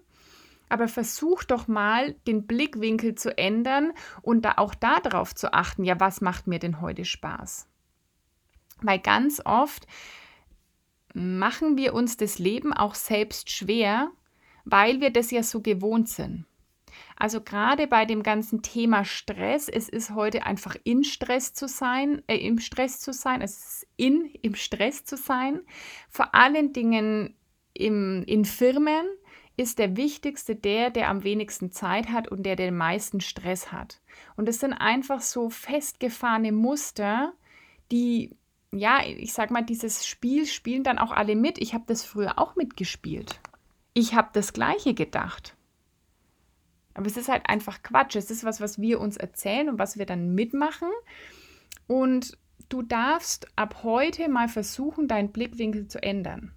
Aber 0.70 0.88
versuch 0.88 1.44
doch 1.44 1.68
mal, 1.68 2.14
den 2.26 2.48
Blickwinkel 2.48 3.16
zu 3.16 3.38
ändern 3.38 3.92
und 4.22 4.46
da 4.46 4.54
auch 4.58 4.74
darauf 4.74 5.36
zu 5.36 5.54
achten, 5.54 5.84
ja, 5.84 6.00
was 6.00 6.22
macht 6.22 6.48
mir 6.48 6.60
denn 6.60 6.80
heute 6.80 7.04
Spaß? 7.04 7.68
Weil 8.82 9.00
ganz 9.00 9.42
oft 9.44 9.86
machen 11.14 11.78
wir 11.78 11.94
uns 11.94 12.16
das 12.16 12.40
Leben 12.40 12.72
auch 12.72 12.96
selbst 12.96 13.52
schwer, 13.52 14.10
weil 14.64 15.02
wir 15.02 15.12
das 15.12 15.32
ja 15.32 15.44
so 15.44 15.62
gewohnt 15.62 16.08
sind. 16.08 16.46
Also 17.16 17.42
gerade 17.42 17.88
bei 17.88 18.06
dem 18.06 18.24
ganzen 18.24 18.62
Thema 18.62 19.06
Stress, 19.06 19.70
es 19.70 19.90
ist 19.90 20.12
heute 20.12 20.46
einfach 20.46 20.76
in 20.84 21.04
Stress 21.04 21.54
zu 21.54 21.68
sein, 21.68 22.22
äh, 22.28 22.38
im 22.38 22.60
Stress 22.60 23.00
zu 23.00 23.14
sein, 23.14 23.42
es 23.42 23.58
ist 23.58 23.88
in 23.98 24.26
im 24.42 24.56
Stress 24.56 25.06
zu 25.06 25.18
sein, 25.18 25.62
vor 26.10 26.36
allen 26.36 26.74
Dingen 26.74 27.36
im, 27.74 28.24
in 28.26 28.46
Firmen, 28.46 29.06
ist 29.56 29.78
der 29.78 29.96
wichtigste 29.98 30.56
der, 30.56 30.90
der 30.90 31.10
am 31.10 31.24
wenigsten 31.24 31.72
Zeit 31.72 32.10
hat 32.10 32.28
und 32.28 32.44
der 32.44 32.56
den 32.56 32.76
meisten 32.76 33.22
Stress 33.22 33.72
hat. 33.72 34.02
Und 34.36 34.50
es 34.50 34.60
sind 34.60 34.74
einfach 34.74 35.22
so 35.22 35.50
festgefahrene 35.50 36.52
Muster, 36.52 37.34
die, 37.92 38.36
ja, 38.72 39.02
ich 39.06 39.34
sag 39.34 39.52
mal, 39.52 39.62
dieses 39.62 40.08
Spiel 40.08 40.48
spielen 40.48 40.84
dann 40.84 40.98
auch 40.98 41.12
alle 41.12 41.36
mit. 41.36 41.60
Ich 41.60 41.74
habe 41.74 41.84
das 41.86 42.04
früher 42.04 42.40
auch 42.40 42.56
mitgespielt. 42.56 43.40
Ich 43.94 44.16
habe 44.16 44.30
das 44.34 44.54
Gleiche 44.54 44.96
gedacht. 44.96 45.56
Aber 46.94 47.08
es 47.08 47.18
ist 47.18 47.30
halt 47.30 47.44
einfach 47.50 47.82
Quatsch. 47.82 48.16
Es 48.16 48.30
ist 48.32 48.44
was, 48.44 48.62
was 48.62 48.80
wir 48.80 49.00
uns 49.00 49.18
erzählen 49.18 49.70
und 49.70 49.80
was 49.80 49.98
wir 49.98 50.06
dann 50.06 50.36
mitmachen. 50.36 50.90
Und 51.88 52.38
du 52.70 52.82
darfst 52.82 53.48
ab 53.56 53.84
heute 53.84 54.30
mal 54.30 54.48
versuchen, 54.48 55.08
deinen 55.08 55.32
Blickwinkel 55.32 55.88
zu 55.88 56.02
ändern. 56.02 56.52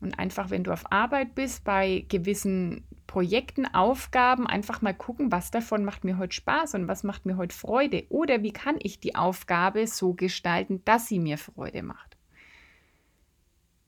Und 0.00 0.18
einfach, 0.18 0.50
wenn 0.50 0.64
du 0.64 0.72
auf 0.72 0.92
Arbeit 0.92 1.34
bist, 1.34 1.64
bei 1.64 2.04
gewissen 2.08 2.86
Projekten, 3.06 3.66
Aufgaben, 3.66 4.46
einfach 4.46 4.82
mal 4.82 4.94
gucken, 4.94 5.32
was 5.32 5.50
davon 5.50 5.84
macht 5.84 6.04
mir 6.04 6.18
heute 6.18 6.34
Spaß 6.34 6.74
und 6.74 6.88
was 6.88 7.04
macht 7.04 7.26
mir 7.26 7.36
heute 7.36 7.56
Freude. 7.56 8.04
Oder 8.10 8.42
wie 8.42 8.52
kann 8.52 8.76
ich 8.80 9.00
die 9.00 9.14
Aufgabe 9.14 9.86
so 9.86 10.12
gestalten, 10.14 10.82
dass 10.84 11.06
sie 11.06 11.18
mir 11.18 11.38
Freude 11.38 11.82
macht. 11.82 12.13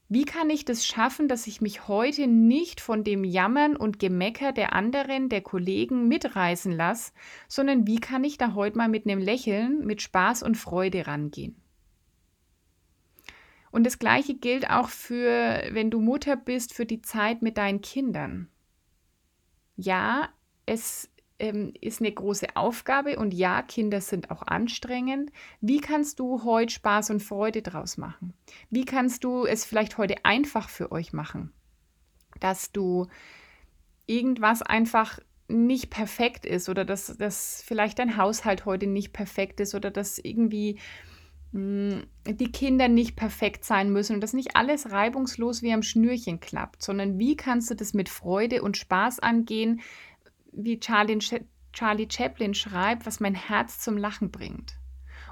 Wie 0.09 0.25
kann 0.25 0.51
ich 0.51 0.65
das 0.65 0.87
schaffen, 0.87 1.27
dass 1.27 1.49
ich 1.49 1.61
mich 1.61 1.89
heute 1.89 2.29
nicht 2.29 2.81
von 2.81 3.03
dem 3.03 3.25
Jammern 3.25 3.77
und 3.77 3.99
Gemecker 3.99 4.53
der 4.53 4.73
anderen, 4.73 5.29
der 5.29 5.41
Kollegen 5.41 6.07
mitreißen 6.07 6.71
lasse, 6.71 7.13
sondern 7.49 7.89
wie 7.89 7.99
kann 7.99 8.23
ich 8.23 8.39
da 8.39 8.55
heute 8.55 8.79
mal 8.79 8.89
mit 8.89 9.07
einem 9.07 9.21
Lächeln, 9.21 9.85
mit 9.85 10.03
Spaß 10.03 10.45
und 10.45 10.57
Freude 10.57 11.09
rangehen? 11.09 11.61
Und 13.73 13.85
das 13.85 13.99
Gleiche 13.99 14.35
gilt 14.35 14.71
auch 14.71 14.89
für, 14.89 15.63
wenn 15.73 15.91
du 15.91 16.01
Mutter 16.01 16.37
bist, 16.37 16.73
für 16.73 16.87
die 16.87 17.03
Zeit 17.03 17.43
mit 17.43 17.59
deinen 17.59 17.81
Kindern. 17.81 18.49
Ja, 19.77 20.29
es 20.67 21.11
ähm, 21.39 21.73
ist 21.81 22.01
eine 22.01 22.13
große 22.13 22.57
Aufgabe 22.57 23.19
und 23.19 23.35
ja, 23.35 23.63
Kinder 23.63 24.01
sind 24.01 24.31
auch 24.31 24.43
anstrengend. 24.43 25.31
Wie 25.61 25.81
kannst 25.81 26.19
du 26.21 26.45
heute 26.45 26.73
Spaß 26.73 27.11
und 27.11 27.23
Freude 27.23 27.63
draus 27.63 27.97
machen? 27.97 28.33
Wie 28.71 28.85
kannst 28.85 29.25
du 29.25 29.45
es 29.45 29.65
vielleicht 29.65 29.99
heute 29.99 30.25
einfach 30.25 30.69
für 30.69 30.93
euch 30.93 31.13
machen? 31.13 31.53
Dass 32.41 32.73
du 32.73 33.07
irgendwas 34.07 34.63
einfach 34.63 35.19
nicht 35.49 35.91
perfekt 35.91 36.45
ist 36.45 36.69
oder 36.69 36.85
dass, 36.85 37.17
dass 37.19 37.63
vielleicht 37.65 37.99
dein 37.99 38.17
Haushalt 38.17 38.65
heute 38.65 38.87
nicht 38.87 39.13
perfekt 39.13 39.61
ist 39.61 39.75
oder 39.75 39.91
dass 39.91 40.19
irgendwie 40.19 40.79
hm, 41.53 42.05
die 42.27 42.51
Kinder 42.51 42.89
nicht 42.89 43.15
perfekt 43.15 43.65
sein 43.65 43.93
müssen 43.93 44.15
und 44.15 44.21
dass 44.21 44.33
nicht 44.33 44.57
alles 44.57 44.91
reibungslos 44.91 45.63
wie 45.63 45.73
am 45.73 45.83
Schnürchen 45.83 46.41
klappt, 46.41 46.83
sondern 46.83 47.19
wie 47.19 47.37
kannst 47.37 47.71
du 47.71 47.75
das 47.75 47.95
mit 47.95 48.09
Freude 48.09 48.63
und 48.63 48.77
Spaß 48.77 49.21
angehen, 49.21 49.81
wie 50.57 50.81
Charlie, 50.81 51.19
Charlie 51.73 52.09
Chaplin 52.11 52.55
schreibt, 52.55 53.07
was 53.07 53.21
mein 53.21 53.35
Herz 53.35 53.79
zum 53.79 53.97
Lachen 53.97 54.31
bringt. 54.31 54.79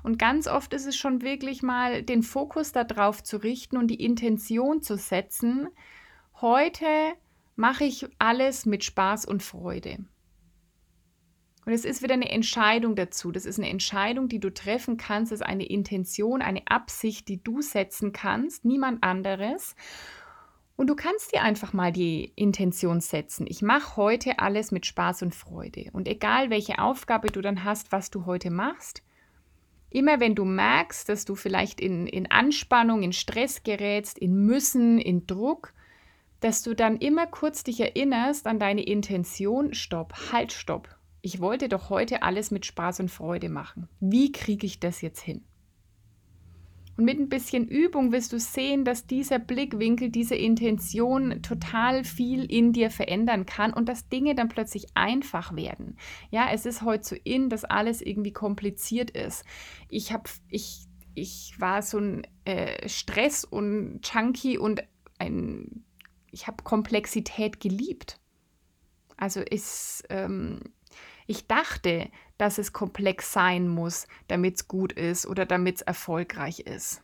Und 0.03 0.19
ganz 0.19 0.47
oft 0.47 0.75
ist 0.75 0.87
es 0.87 0.97
schon 0.97 1.23
wirklich 1.23 1.63
mal 1.63 2.03
den 2.03 2.23
Fokus 2.23 2.73
darauf 2.73 3.23
zu 3.23 3.39
richten 3.39 3.79
und 3.79 3.89
die 3.89 4.05
Intention 4.05 4.83
zu 4.83 4.97
setzen, 4.97 5.69
heute 6.41 6.87
mache 7.57 7.85
ich 7.85 8.07
alles 8.19 8.67
mit 8.67 8.85
Spaß 8.85 9.25
und 9.25 9.43
Freude. 9.43 10.05
Und 11.65 11.73
es 11.73 11.87
ist 11.87 12.03
wieder 12.03 12.15
eine 12.15 12.31
Entscheidung 12.31 12.95
dazu. 12.95 13.33
Das 13.33 13.47
ist 13.47 13.59
eine 13.59 13.71
Entscheidung, 13.71 14.29
die 14.29 14.41
du 14.41 14.53
treffen 14.53 14.99
kannst. 14.99 15.33
Das 15.33 15.41
ist 15.41 15.47
eine 15.47 15.65
Intention, 15.65 16.43
eine 16.43 16.63
Absicht, 16.67 17.29
die 17.29 17.43
du 17.43 17.63
setzen 17.63 18.13
kannst, 18.13 18.65
niemand 18.67 19.03
anderes. 19.03 19.75
Und 20.77 20.89
du 20.89 20.97
kannst 20.97 21.33
dir 21.33 21.43
einfach 21.43 21.73
mal 21.73 21.93
die 21.93 22.33
Intention 22.35 23.01
setzen. 23.01 23.47
Ich 23.49 23.63
mache 23.63 23.97
heute 23.97 24.39
alles 24.41 24.73
mit 24.73 24.87
Spaß 24.87 25.23
und 25.23 25.35
Freude. 25.35 25.91
Und 25.93 26.09
egal, 26.09 26.51
welche 26.51 26.79
Aufgabe 26.79 27.29
du 27.29 27.41
dann 27.41 27.65
hast, 27.65 27.93
was 27.93 28.11
du 28.11 28.27
heute 28.27 28.51
machst, 28.51 29.03
immer 29.91 30.19
wenn 30.19 30.35
du 30.35 30.45
merkst, 30.45 31.09
dass 31.09 31.25
du 31.25 31.37
vielleicht 31.37 31.81
in, 31.81 32.07
in 32.07 32.31
Anspannung, 32.31 33.03
in 33.03 33.13
Stress 33.13 33.63
gerätst, 33.63 34.19
in 34.19 34.35
Müssen, 34.47 34.99
in 34.99 35.27
Druck, 35.27 35.73
dass 36.41 36.63
du 36.63 36.75
dann 36.75 36.97
immer 36.97 37.27
kurz 37.27 37.63
dich 37.63 37.81
erinnerst 37.81 38.47
an 38.47 38.59
deine 38.59 38.83
Intention, 38.83 39.75
stopp, 39.75 40.33
halt, 40.33 40.53
stopp 40.53 40.99
ich 41.25 41.41
wollte 41.41 41.71
doch 41.71 41.89
heute 41.89 42.23
alles 42.23 42.51
mit 42.51 42.67
Spaß 42.67 43.01
und 43.01 43.11
Freude 43.11 43.49
machen. 43.49 43.89
Wie 43.99 44.31
kriege 44.31 44.67
ich 44.67 44.79
das 44.79 45.01
jetzt 45.01 45.23
hin? 45.23 45.43
Und 46.97 47.05
mit 47.05 47.19
ein 47.19 47.29
bisschen 47.29 47.67
Übung 47.67 48.13
wirst 48.13 48.33
du 48.33 48.39
sehen, 48.39 48.85
dass 48.85 49.07
dieser 49.07 49.39
Blickwinkel, 49.39 50.11
diese 50.11 50.37
Intention 50.37 51.43
total 51.43 52.05
viel 52.05 52.45
in 52.45 52.73
dir 52.73 52.91
verändern 52.91 53.47
kann 53.47 53.73
und 53.73 53.89
dass 53.89 54.09
Dinge 54.09 54.35
dann 54.35 54.49
plötzlich 54.49 54.87
einfach 54.95 55.57
werden. 55.57 55.99
Ja, 56.31 56.49
es 56.53 56.67
ist 56.67 56.83
heute 56.83 57.05
so 57.05 57.17
in, 57.25 57.49
dass 57.49 57.65
alles 57.65 58.01
irgendwie 58.01 58.33
kompliziert 58.33 59.11
ist. 59.11 59.45
Ich 59.89 60.13
habe, 60.13 60.31
ich, 60.49 60.87
ich 61.15 61.55
war 61.59 61.83
so 61.83 61.99
ein 61.99 62.27
äh, 62.45 62.89
Stress 62.89 63.45
und 63.45 64.03
Chunky 64.03 64.57
und 64.59 64.85
ein, 65.19 65.85
ich 66.31 66.47
habe 66.47 66.63
Komplexität 66.63 67.59
geliebt. 67.59 68.21
Also 69.17 69.41
ist, 69.41 70.05
ähm, 70.11 70.61
ich 71.27 71.47
dachte, 71.47 72.09
dass 72.39 72.59
es 72.59 72.73
komplex 72.73 73.33
sein 73.33 73.69
muss, 73.69 74.07
damit 74.29 74.57
es 74.57 74.69
gut 74.69 74.93
ist 74.93 75.27
oder 75.27 75.47
damit 75.47 75.77
es 75.77 75.83
erfolgreich 75.83 76.61
ist. 76.61 77.03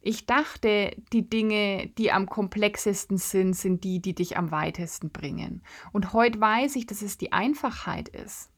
Ich 0.00 0.26
dachte, 0.26 0.96
die 1.12 1.28
Dinge, 1.28 1.88
die 1.98 2.12
am 2.12 2.26
komplexesten 2.26 3.18
sind, 3.18 3.54
sind 3.54 3.84
die, 3.84 4.00
die 4.00 4.14
dich 4.14 4.36
am 4.36 4.50
weitesten 4.50 5.10
bringen. 5.10 5.62
Und 5.92 6.12
heute 6.12 6.40
weiß 6.40 6.76
ich, 6.76 6.86
dass 6.86 7.02
es 7.02 7.18
die 7.18 7.32
Einfachheit 7.32 8.08
ist. 8.08 8.50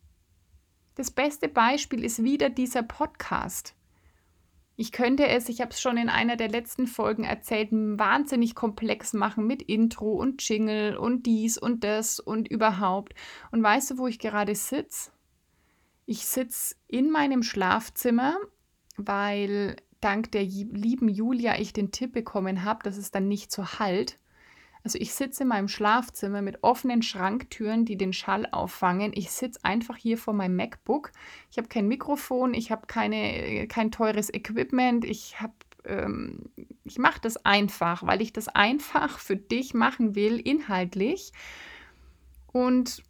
Das 0.96 1.11
beste 1.11 1.48
Beispiel 1.48 2.04
ist 2.04 2.22
wieder 2.22 2.50
dieser 2.50 2.83
Podcast. 2.83 3.74
Ich 4.80 4.92
könnte 4.92 5.28
es, 5.28 5.50
ich 5.50 5.60
habe 5.60 5.72
es 5.72 5.80
schon 5.82 5.98
in 5.98 6.08
einer 6.08 6.36
der 6.36 6.48
letzten 6.48 6.86
Folgen 6.86 7.24
erzählt, 7.24 7.68
wahnsinnig 7.70 8.54
komplex 8.54 9.12
machen 9.12 9.46
mit 9.46 9.60
Intro 9.60 10.12
und 10.12 10.48
Jingle 10.48 10.96
und 10.96 11.26
dies 11.26 11.58
und 11.58 11.84
das 11.84 12.18
und 12.18 12.48
überhaupt. 12.48 13.12
Und 13.50 13.62
weißt 13.62 13.90
du, 13.90 13.98
wo 13.98 14.06
ich 14.06 14.18
gerade 14.18 14.54
sitze? 14.54 15.10
Ich 16.06 16.24
sitze 16.24 16.76
in 16.88 17.10
meinem 17.10 17.42
Schlafzimmer, 17.42 18.38
weil 18.96 19.76
dank 20.00 20.32
der 20.32 20.44
lieben 20.44 21.10
Julia 21.10 21.58
ich 21.58 21.74
den 21.74 21.92
Tipp 21.92 22.14
bekommen 22.14 22.64
habe, 22.64 22.82
dass 22.82 22.96
es 22.96 23.10
dann 23.10 23.28
nicht 23.28 23.52
so 23.52 23.78
halt. 23.78 24.18
Also 24.82 24.98
ich 24.98 25.12
sitze 25.12 25.42
in 25.42 25.48
meinem 25.48 25.68
Schlafzimmer 25.68 26.42
mit 26.42 26.62
offenen 26.62 27.02
Schranktüren, 27.02 27.84
die 27.84 27.96
den 27.96 28.12
Schall 28.12 28.46
auffangen. 28.50 29.12
Ich 29.14 29.30
sitze 29.30 29.60
einfach 29.62 29.96
hier 29.96 30.16
vor 30.16 30.34
meinem 30.34 30.56
MacBook. 30.56 31.12
Ich 31.50 31.58
habe 31.58 31.68
kein 31.68 31.88
Mikrofon, 31.88 32.54
ich 32.54 32.70
habe 32.70 32.86
keine, 32.86 33.66
kein 33.68 33.90
teures 33.90 34.32
Equipment. 34.32 35.04
Ich 35.04 35.36
ähm, 35.84 36.50
ich 36.84 36.98
mache 36.98 37.20
das 37.20 37.44
einfach, 37.44 38.06
weil 38.06 38.22
ich 38.22 38.32
das 38.32 38.48
einfach 38.48 39.18
für 39.18 39.36
dich 39.36 39.74
machen 39.74 40.14
will, 40.14 40.38
inhaltlich. 40.38 41.32
Und 42.52 43.02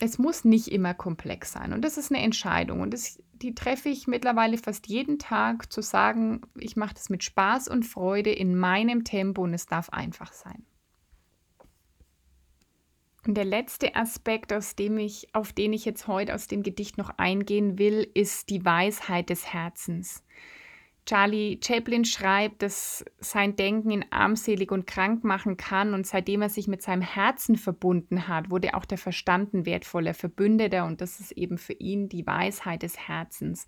es 0.00 0.18
muss 0.18 0.44
nicht 0.44 0.68
immer 0.68 0.94
komplex 0.94 1.52
sein. 1.52 1.72
Und 1.72 1.82
das 1.82 1.98
ist 1.98 2.10
eine 2.10 2.22
Entscheidung. 2.22 2.80
Und 2.80 2.92
das, 2.92 3.22
die 3.32 3.54
treffe 3.54 3.90
ich 3.90 4.06
mittlerweile 4.06 4.56
fast 4.58 4.88
jeden 4.88 5.18
Tag, 5.18 5.70
zu 5.70 5.82
sagen, 5.82 6.40
ich 6.58 6.74
mache 6.76 6.94
das 6.94 7.10
mit 7.10 7.22
Spaß 7.22 7.68
und 7.68 7.84
Freude 7.84 8.32
in 8.32 8.56
meinem 8.56 9.04
Tempo 9.04 9.42
und 9.42 9.54
es 9.54 9.66
darf 9.66 9.90
einfach 9.90 10.32
sein. 10.32 10.64
Und 13.26 13.34
der 13.34 13.44
letzte 13.44 13.94
Aspekt, 13.94 14.52
aus 14.52 14.74
dem 14.76 14.96
ich, 14.96 15.28
auf 15.34 15.52
den 15.52 15.74
ich 15.74 15.84
jetzt 15.84 16.06
heute 16.06 16.34
aus 16.34 16.46
dem 16.46 16.62
Gedicht 16.62 16.96
noch 16.96 17.10
eingehen 17.18 17.78
will, 17.78 18.10
ist 18.14 18.48
die 18.48 18.64
Weisheit 18.64 19.28
des 19.28 19.52
Herzens. 19.52 20.24
Charlie 21.10 21.58
Chaplin 21.60 22.04
schreibt, 22.04 22.62
dass 22.62 23.04
sein 23.18 23.56
Denken 23.56 23.90
ihn 23.90 24.04
armselig 24.10 24.70
und 24.70 24.86
krank 24.86 25.24
machen 25.24 25.56
kann 25.56 25.92
und 25.92 26.06
seitdem 26.06 26.40
er 26.40 26.50
sich 26.50 26.68
mit 26.68 26.82
seinem 26.82 27.02
Herzen 27.02 27.56
verbunden 27.56 28.28
hat, 28.28 28.48
wurde 28.48 28.74
auch 28.74 28.84
der 28.84 28.96
Verstand 28.96 29.52
ein 29.52 29.66
wertvoller 29.66 30.14
Verbündeter 30.14 30.84
und 30.84 31.00
das 31.00 31.18
ist 31.18 31.32
eben 31.32 31.58
für 31.58 31.72
ihn 31.72 32.08
die 32.08 32.24
Weisheit 32.28 32.84
des 32.84 32.96
Herzens. 33.08 33.66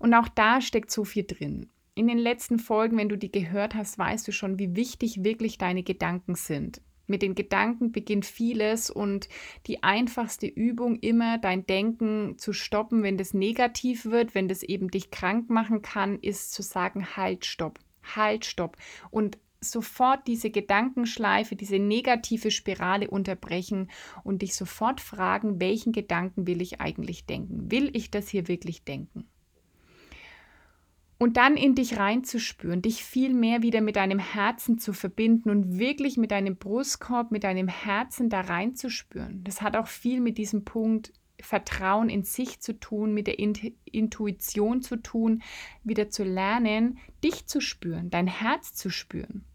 Und 0.00 0.14
auch 0.14 0.26
da 0.26 0.60
steckt 0.60 0.90
so 0.90 1.04
viel 1.04 1.22
drin. 1.22 1.70
In 1.94 2.08
den 2.08 2.18
letzten 2.18 2.58
Folgen, 2.58 2.96
wenn 2.96 3.08
du 3.08 3.16
die 3.16 3.30
gehört 3.30 3.76
hast, 3.76 3.96
weißt 3.96 4.26
du 4.26 4.32
schon, 4.32 4.58
wie 4.58 4.74
wichtig 4.74 5.22
wirklich 5.22 5.58
deine 5.58 5.84
Gedanken 5.84 6.34
sind. 6.34 6.80
Mit 7.06 7.22
den 7.22 7.34
Gedanken 7.34 7.92
beginnt 7.92 8.26
vieles 8.26 8.90
und 8.90 9.28
die 9.66 9.82
einfachste 9.82 10.46
Übung 10.46 10.98
immer, 11.00 11.38
dein 11.38 11.66
Denken 11.66 12.38
zu 12.38 12.52
stoppen, 12.52 13.02
wenn 13.02 13.18
das 13.18 13.34
negativ 13.34 14.06
wird, 14.06 14.34
wenn 14.34 14.48
das 14.48 14.62
eben 14.62 14.90
dich 14.90 15.10
krank 15.10 15.50
machen 15.50 15.82
kann, 15.82 16.18
ist 16.18 16.52
zu 16.52 16.62
sagen, 16.62 17.16
halt, 17.16 17.44
stopp, 17.44 17.78
halt, 18.14 18.44
stopp. 18.44 18.76
Und 19.10 19.38
sofort 19.60 20.26
diese 20.26 20.50
Gedankenschleife, 20.50 21.56
diese 21.56 21.78
negative 21.78 22.50
Spirale 22.50 23.10
unterbrechen 23.10 23.90
und 24.22 24.42
dich 24.42 24.54
sofort 24.54 25.00
fragen, 25.00 25.60
welchen 25.60 25.92
Gedanken 25.92 26.46
will 26.46 26.62
ich 26.62 26.80
eigentlich 26.80 27.26
denken? 27.26 27.70
Will 27.70 27.90
ich 27.96 28.10
das 28.10 28.28
hier 28.28 28.48
wirklich 28.48 28.84
denken? 28.84 29.26
Und 31.24 31.38
dann 31.38 31.56
in 31.56 31.74
dich 31.74 31.96
reinzuspüren, 31.96 32.82
dich 32.82 33.02
viel 33.02 33.32
mehr 33.32 33.62
wieder 33.62 33.80
mit 33.80 33.96
deinem 33.96 34.18
Herzen 34.18 34.76
zu 34.76 34.92
verbinden 34.92 35.48
und 35.48 35.78
wirklich 35.78 36.18
mit 36.18 36.30
deinem 36.30 36.56
Brustkorb, 36.56 37.30
mit 37.30 37.44
deinem 37.44 37.66
Herzen 37.66 38.28
da 38.28 38.42
reinzuspüren. 38.42 39.42
Das 39.42 39.62
hat 39.62 39.74
auch 39.74 39.86
viel 39.86 40.20
mit 40.20 40.36
diesem 40.36 40.66
Punkt 40.66 41.14
Vertrauen 41.40 42.10
in 42.10 42.24
sich 42.24 42.60
zu 42.60 42.78
tun, 42.78 43.14
mit 43.14 43.26
der 43.26 43.38
Intuition 43.38 44.82
zu 44.82 44.96
tun, 44.96 45.42
wieder 45.82 46.10
zu 46.10 46.24
lernen, 46.24 46.98
dich 47.24 47.46
zu 47.46 47.62
spüren, 47.62 48.10
dein 48.10 48.26
Herz 48.26 48.74
zu 48.74 48.90
spüren. 48.90 49.46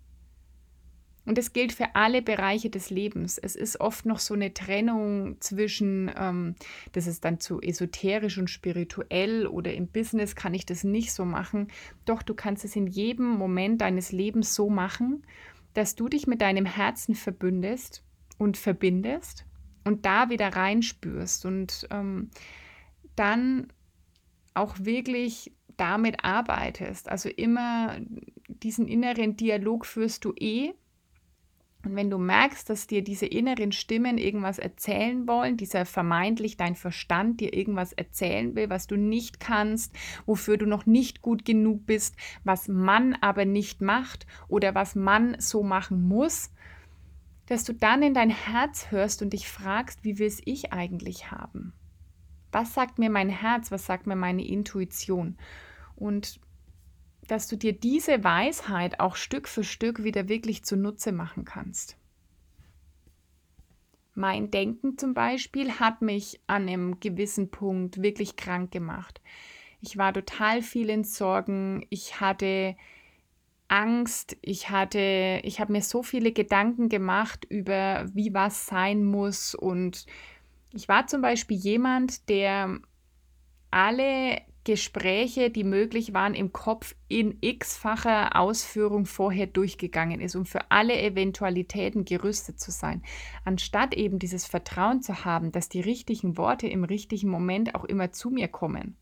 Und 1.26 1.38
das 1.38 1.54
gilt 1.54 1.74
für 1.74 1.96
alle 1.96 2.22
Bereiche 2.22 2.70
des 2.70 2.90
Lebens. 2.90 3.38
Es 3.38 3.56
ist 3.56 3.80
oft 3.80 4.06
noch 4.06 4.20
so 4.20 4.34
eine 4.34 4.54
Trennung 4.54 5.40
zwischen, 5.40 6.12
ähm, 6.18 6.56
das 6.94 7.08
ist 7.08 7.24
dann 7.26 7.40
zu 7.40 7.62
esoterisch 7.62 8.38
und 8.38 8.50
spirituell 8.50 9.46
oder 9.46 9.74
im 9.74 9.88
Business 9.88 10.36
kann 10.36 10.54
ich 10.54 10.66
das 10.66 10.84
nicht 10.84 11.14
so 11.14 11.26
machen. 11.26 11.68
Doch 12.06 12.24
du 12.24 12.34
kannst 12.34 12.66
es 12.66 12.76
in 12.76 12.88
jedem 12.88 13.28
Moment 13.28 13.82
deines 13.82 14.12
Lebens 14.12 14.56
so 14.56 14.70
machen, 14.70 15.24
dass 15.74 15.96
du 15.96 16.08
dich 16.08 16.26
mit 16.26 16.42
deinem 16.42 16.66
Herzen 16.66 17.16
verbündest 17.16 18.04
und 18.38 18.58
verbindest 18.58 19.46
und 19.84 20.06
da 20.06 20.30
wieder 20.30 20.48
reinspürst 20.48 21.46
und 21.46 21.88
ähm, 21.92 22.32
dann 23.16 23.68
auch 24.54 24.76
wirklich 24.80 25.54
damit 25.78 26.24
arbeitest. 26.24 27.10
Also 27.10 27.30
immer 27.30 27.98
diesen 28.48 28.88
inneren 28.88 29.38
Dialog 29.38 29.86
führst 29.86 30.26
du 30.26 30.34
eh 30.40 30.74
und 31.86 31.96
wenn 31.96 32.10
du 32.10 32.18
merkst, 32.18 32.70
dass 32.70 32.88
dir 32.88 33.04
diese 33.04 33.26
inneren 33.26 33.72
Stimmen 33.72 34.18
irgendwas 34.18 34.60
erzählen 34.60 35.28
wollen, 35.28 35.56
dieser 35.56 35.86
vermeintlich 35.86 36.58
dein 36.58 36.76
Verstand 36.76 37.40
dir 37.40 37.54
irgendwas 37.54 37.94
erzählen 37.94 38.54
will, 38.56 38.70
was 38.70 38.88
du 38.88 38.98
nicht 38.98 39.40
kannst, 39.40 39.96
wofür 40.26 40.58
du 40.58 40.66
noch 40.66 40.86
nicht 40.86 41.22
gut 41.22 41.46
genug 41.46 41.86
bist, 41.86 42.18
was 42.44 42.68
man 42.68 43.16
aber 43.22 43.46
nicht 43.46 43.82
macht 43.82 44.28
oder 44.50 44.76
was 44.76 44.96
man 44.96 45.40
so 45.40 45.64
machen 45.64 46.06
muss, 46.06 46.52
dass 47.46 47.64
du 47.64 47.74
dann 47.74 48.04
in 48.04 48.14
dein 48.14 48.30
Herz 48.30 48.92
hörst 48.92 49.22
und 49.22 49.32
dich 49.32 49.48
fragst, 49.48 50.04
wie 50.04 50.20
will 50.20 50.28
es 50.28 50.42
ich 50.44 50.74
eigentlich 50.74 51.32
haben? 51.32 51.74
Was 52.52 52.74
sagt 52.74 53.00
mir 53.00 53.10
mein 53.10 53.30
Herz? 53.30 53.72
Was 53.72 53.86
sagt 53.86 54.06
mir 54.06 54.16
meine 54.16 54.46
Intuition? 54.46 55.38
Und 55.96 56.42
dass 57.32 57.48
du 57.48 57.58
dir 57.58 57.74
diese 57.74 58.24
Weisheit 58.24 59.00
auch 59.00 59.16
Stück 59.16 59.48
für 59.48 59.64
Stück 59.64 60.04
wieder 60.04 60.28
wirklich 60.28 60.64
zunutze 60.64 61.12
machen 61.12 61.46
kannst. 61.46 61.98
Mein 64.16 64.52
Denken 64.52 64.98
zum 64.98 65.14
Beispiel 65.14 65.80
hat 65.80 66.02
mich 66.02 66.42
an 66.48 66.68
einem 66.68 67.00
gewissen 67.00 67.52
Punkt 67.52 68.02
wirklich 68.02 68.36
krank 68.36 68.72
gemacht. 68.72 69.22
Ich 69.82 69.96
war 69.96 70.14
total 70.14 70.62
viel 70.62 70.90
in 70.90 71.04
Sorgen. 71.04 71.86
Ich 71.90 72.20
hatte 72.20 72.76
Angst. 73.70 74.36
Ich 74.42 74.70
hatte, 74.70 75.40
ich 75.44 75.62
habe 75.62 75.72
mir 75.72 75.82
so 75.82 76.04
viele 76.04 76.34
Gedanken 76.34 76.90
gemacht 76.90 77.46
über, 77.46 78.10
wie 78.14 78.34
was 78.34 78.66
sein 78.66 79.06
muss. 79.06 79.56
Und 79.56 80.06
ich 80.74 80.90
war 80.90 81.08
zum 81.08 81.22
Beispiel 81.22 81.58
jemand, 81.58 82.28
der 82.28 82.80
alle 83.72 84.42
Gespräche, 84.66 85.50
die 85.50 85.64
möglich 85.64 86.14
waren, 86.14 86.34
im 86.34 86.52
Kopf 86.52 86.96
in 87.08 87.38
x-facher 87.42 88.36
Ausführung 88.36 89.06
vorher 89.06 89.48
durchgegangen 89.48 90.22
ist, 90.22 90.36
um 90.36 90.46
für 90.46 90.70
alle 90.70 91.02
Eventualitäten 91.02 92.06
gerüstet 92.06 92.60
zu 92.60 92.72
sein, 92.72 93.02
anstatt 93.46 93.94
eben 93.94 94.20
dieses 94.20 94.46
Vertrauen 94.46 95.02
zu 95.02 95.26
haben, 95.26 95.52
dass 95.52 95.70
die 95.70 95.82
richtigen 95.82 96.38
Worte 96.38 96.68
im 96.68 96.84
richtigen 96.84 97.30
Moment 97.30 97.76
auch 97.76 97.86
immer 97.86 98.12
zu 98.12 98.30
mir 98.30 98.48
kommen. 98.48 98.96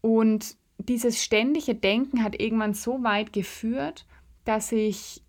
Und 0.00 0.56
dieses 0.78 1.22
ständige 1.22 1.74
Denken 1.74 2.22
hat 2.22 2.40
irgendwann 2.40 2.74
so 2.74 3.02
weit 3.02 3.32
geführt, 3.32 4.06
dass 4.44 4.72
ich 4.72 5.22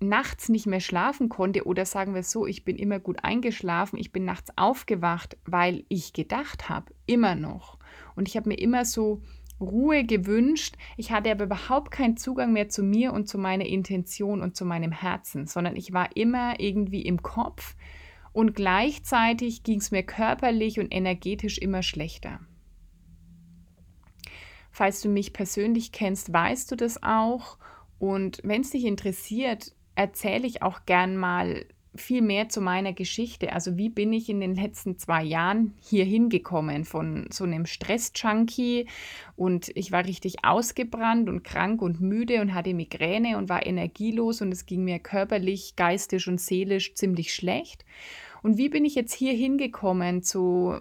nachts 0.00 0.48
nicht 0.48 0.66
mehr 0.66 0.80
schlafen 0.80 1.28
konnte 1.28 1.66
oder 1.66 1.84
sagen 1.84 2.14
wir 2.14 2.22
so, 2.22 2.46
ich 2.46 2.64
bin 2.64 2.76
immer 2.76 2.98
gut 2.98 3.22
eingeschlafen, 3.22 3.98
ich 3.98 4.12
bin 4.12 4.24
nachts 4.24 4.50
aufgewacht, 4.56 5.36
weil 5.44 5.84
ich 5.88 6.14
gedacht 6.14 6.68
habe, 6.68 6.92
immer 7.06 7.34
noch. 7.34 7.78
Und 8.16 8.28
ich 8.28 8.36
habe 8.36 8.48
mir 8.48 8.58
immer 8.58 8.84
so 8.84 9.22
Ruhe 9.60 10.04
gewünscht. 10.04 10.76
Ich 10.96 11.12
hatte 11.12 11.30
aber 11.30 11.44
überhaupt 11.44 11.90
keinen 11.90 12.16
Zugang 12.16 12.52
mehr 12.52 12.68
zu 12.68 12.82
mir 12.82 13.12
und 13.12 13.28
zu 13.28 13.38
meiner 13.38 13.66
Intention 13.66 14.40
und 14.40 14.56
zu 14.56 14.64
meinem 14.64 14.92
Herzen, 14.92 15.46
sondern 15.46 15.76
ich 15.76 15.92
war 15.92 16.16
immer 16.16 16.58
irgendwie 16.58 17.02
im 17.02 17.22
Kopf 17.22 17.76
und 18.32 18.54
gleichzeitig 18.54 19.64
ging 19.64 19.80
es 19.80 19.90
mir 19.90 20.02
körperlich 20.02 20.78
und 20.78 20.94
energetisch 20.94 21.58
immer 21.58 21.82
schlechter. 21.82 22.40
Falls 24.70 25.00
du 25.02 25.08
mich 25.08 25.32
persönlich 25.32 25.90
kennst, 25.90 26.32
weißt 26.32 26.70
du 26.70 26.76
das 26.76 27.02
auch. 27.02 27.58
Und 27.98 28.40
wenn 28.44 28.60
es 28.60 28.70
dich 28.70 28.84
interessiert, 28.84 29.74
erzähle 29.96 30.46
ich 30.46 30.62
auch 30.62 30.86
gern 30.86 31.16
mal 31.16 31.66
viel 31.94 32.22
mehr 32.22 32.48
zu 32.48 32.60
meiner 32.60 32.92
Geschichte. 32.92 33.52
Also 33.52 33.76
wie 33.76 33.88
bin 33.88 34.12
ich 34.12 34.28
in 34.28 34.40
den 34.40 34.54
letzten 34.54 34.98
zwei 34.98 35.22
Jahren 35.24 35.74
hier 35.80 36.04
hingekommen 36.04 36.84
von 36.84 37.26
so 37.30 37.44
einem 37.44 37.66
Stress-Junkie 37.66 38.86
und 39.36 39.70
ich 39.74 39.90
war 39.90 40.04
richtig 40.04 40.44
ausgebrannt 40.44 41.28
und 41.28 41.42
krank 41.42 41.82
und 41.82 42.00
müde 42.00 42.40
und 42.40 42.54
hatte 42.54 42.74
Migräne 42.74 43.38
und 43.38 43.48
war 43.48 43.66
energielos 43.66 44.40
und 44.40 44.52
es 44.52 44.66
ging 44.66 44.84
mir 44.84 44.98
körperlich, 44.98 45.74
geistig 45.76 46.28
und 46.28 46.40
seelisch 46.40 46.94
ziemlich 46.94 47.34
schlecht. 47.34 47.84
Und 48.42 48.56
wie 48.56 48.68
bin 48.68 48.84
ich 48.84 48.94
jetzt 48.94 49.12
hier 49.12 49.32
hingekommen 49.32 50.22
zu 50.22 50.80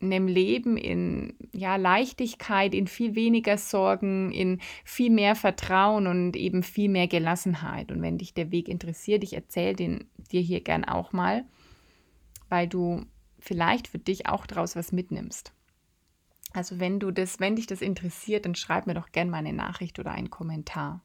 einem 0.00 0.26
Leben 0.26 0.76
in 0.76 1.34
ja, 1.52 1.76
Leichtigkeit, 1.76 2.74
in 2.74 2.86
viel 2.86 3.14
weniger 3.14 3.58
Sorgen, 3.58 4.32
in 4.32 4.60
viel 4.84 5.10
mehr 5.10 5.34
Vertrauen 5.36 6.06
und 6.06 6.36
eben 6.36 6.62
viel 6.62 6.88
mehr 6.88 7.06
Gelassenheit. 7.06 7.92
Und 7.92 8.00
wenn 8.02 8.18
dich 8.18 8.32
der 8.32 8.50
Weg 8.50 8.68
interessiert, 8.68 9.22
ich 9.24 9.34
erzähle 9.34 9.74
den 9.74 10.04
dir 10.30 10.40
hier 10.40 10.60
gern 10.60 10.84
auch 10.84 11.12
mal, 11.12 11.44
weil 12.48 12.66
du 12.66 13.04
vielleicht 13.38 13.88
für 13.88 13.98
dich 13.98 14.26
auch 14.26 14.46
daraus 14.46 14.76
was 14.76 14.92
mitnimmst. 14.92 15.52
Also 16.52 16.80
wenn 16.80 16.98
du 16.98 17.10
das, 17.10 17.38
wenn 17.38 17.56
dich 17.56 17.66
das 17.66 17.80
interessiert, 17.80 18.44
dann 18.44 18.54
schreib 18.54 18.86
mir 18.86 18.94
doch 18.94 19.12
gern 19.12 19.30
mal 19.30 19.38
eine 19.38 19.52
Nachricht 19.52 19.98
oder 19.98 20.12
einen 20.12 20.30
Kommentar. 20.30 21.02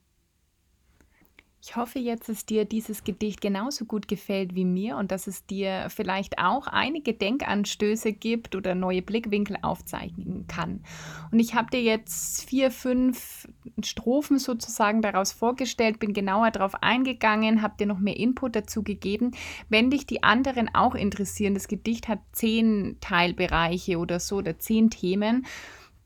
Ich 1.68 1.76
hoffe 1.76 1.98
jetzt, 1.98 2.30
dass 2.30 2.46
dir 2.46 2.64
dieses 2.64 3.04
Gedicht 3.04 3.42
genauso 3.42 3.86
gut 3.86 4.08
gefällt 4.08 4.54
wie 4.54 4.66
mir 4.66 4.98
und 4.98 5.12
dass 5.12 5.26
es 5.26 5.48
dir 5.48 5.88
vielleicht 5.90 6.38
auch 6.38 6.68
einige 6.68 7.12
Denkanstöße 7.14 8.14
gibt 8.14 8.56
oder 8.56 8.76
neue 8.76 9.02
Blickwinkel 9.02 9.58
aufzeichnen 9.64 10.46
kann. 10.48 10.84
Und 11.32 11.40
ich 11.40 11.56
habe 11.56 11.72
dir 11.72 11.82
jetzt 11.82 12.48
vier, 12.48 12.70
fünf 12.70 13.48
Strophen 13.84 14.38
sozusagen 14.38 15.02
daraus 15.02 15.32
vorgestellt, 15.32 15.98
bin 15.98 16.14
genauer 16.14 16.52
darauf 16.52 16.84
eingegangen, 16.84 17.64
habe 17.64 17.78
dir 17.80 17.88
noch 17.88 18.00
mehr 18.00 18.18
Input 18.18 18.56
dazu 18.56 18.84
gegeben. 18.84 19.32
Wenn 19.68 19.90
dich 19.90 20.06
die 20.06 20.22
anderen 20.22 20.70
auch 20.76 20.94
interessieren, 20.94 21.56
das 21.56 21.68
Gedicht 21.68 22.08
hat 22.08 22.20
zehn 22.32 22.98
Teilbereiche 23.02 23.98
oder 23.98 24.20
so 24.20 24.36
oder 24.36 24.60
zehn 24.60 24.92
Themen 24.92 25.48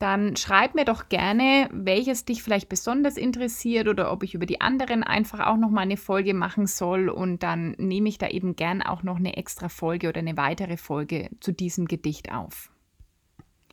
dann 0.00 0.34
schreib 0.34 0.74
mir 0.74 0.86
doch 0.86 1.10
gerne, 1.10 1.68
welches 1.72 2.24
dich 2.24 2.42
vielleicht 2.42 2.70
besonders 2.70 3.18
interessiert 3.18 3.86
oder 3.86 4.10
ob 4.10 4.22
ich 4.22 4.34
über 4.34 4.46
die 4.46 4.60
anderen 4.60 5.04
einfach 5.04 5.46
auch 5.46 5.58
noch 5.58 5.70
mal 5.70 5.82
eine 5.82 5.98
Folge 5.98 6.32
machen 6.32 6.66
soll 6.66 7.10
und 7.10 7.42
dann 7.42 7.72
nehme 7.72 8.08
ich 8.08 8.16
da 8.16 8.28
eben 8.28 8.56
gern 8.56 8.80
auch 8.82 9.02
noch 9.02 9.16
eine 9.16 9.36
extra 9.36 9.68
Folge 9.68 10.08
oder 10.08 10.20
eine 10.20 10.38
weitere 10.38 10.78
Folge 10.78 11.28
zu 11.40 11.52
diesem 11.52 11.86
Gedicht 11.86 12.32
auf. 12.32 12.72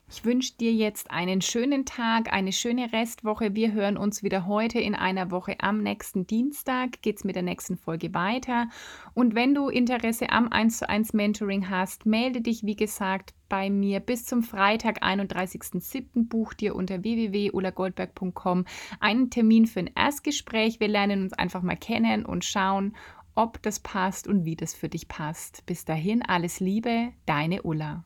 Ich 0.10 0.24
wünsche 0.24 0.56
dir 0.58 0.74
jetzt 0.74 1.12
einen 1.12 1.42
schönen 1.42 1.86
Tag, 1.86 2.32
eine 2.32 2.54
schöne 2.54 2.94
Restwoche. 2.94 3.56
Wir 3.56 3.74
hören 3.74 3.98
uns 3.98 4.24
wieder 4.24 4.46
heute 4.46 4.80
in 4.80 4.96
einer 4.96 5.32
Woche. 5.32 5.56
Am 5.60 5.84
nächsten 5.84 6.26
Dienstag 6.26 7.02
geht 7.02 7.18
es 7.18 7.24
mit 7.26 7.36
der 7.36 7.44
nächsten 7.44 7.78
Folge 7.78 8.14
weiter. 8.14 8.70
Und 9.14 9.36
wenn 9.36 9.54
du 9.54 9.68
Interesse 9.68 10.30
am 10.30 10.48
1 10.50 10.78
zu 10.78 10.90
1 10.90 11.12
Mentoring 11.12 11.70
hast, 11.70 12.06
melde 12.06 12.40
dich, 12.40 12.64
wie 12.64 12.78
gesagt, 12.78 13.34
bei 13.50 13.70
mir 13.70 14.00
bis 14.00 14.26
zum 14.26 14.44
Freitag, 14.44 15.04
31.07. 15.04 16.28
Buch 16.28 16.54
dir 16.54 16.76
unter 16.76 17.04
www.ulagoldberg.com 17.04 18.66
einen 19.00 19.30
Termin 19.30 19.66
für 19.66 19.80
ein 19.80 19.92
Erstgespräch. 19.96 20.80
Wir 20.80 20.88
lernen 20.88 21.24
uns 21.24 21.34
einfach 21.34 21.62
mal 21.62 21.78
kennen 21.78 22.26
und 22.26 22.46
schauen, 22.46 22.96
ob 23.36 23.62
das 23.62 23.80
passt 23.80 24.28
und 24.28 24.46
wie 24.46 24.56
das 24.56 24.74
für 24.74 24.90
dich 24.90 25.08
passt. 25.08 25.66
Bis 25.66 25.86
dahin 25.86 26.24
alles 26.24 26.60
Liebe, 26.60 27.14
deine 27.26 27.64
Ulla. 27.64 28.04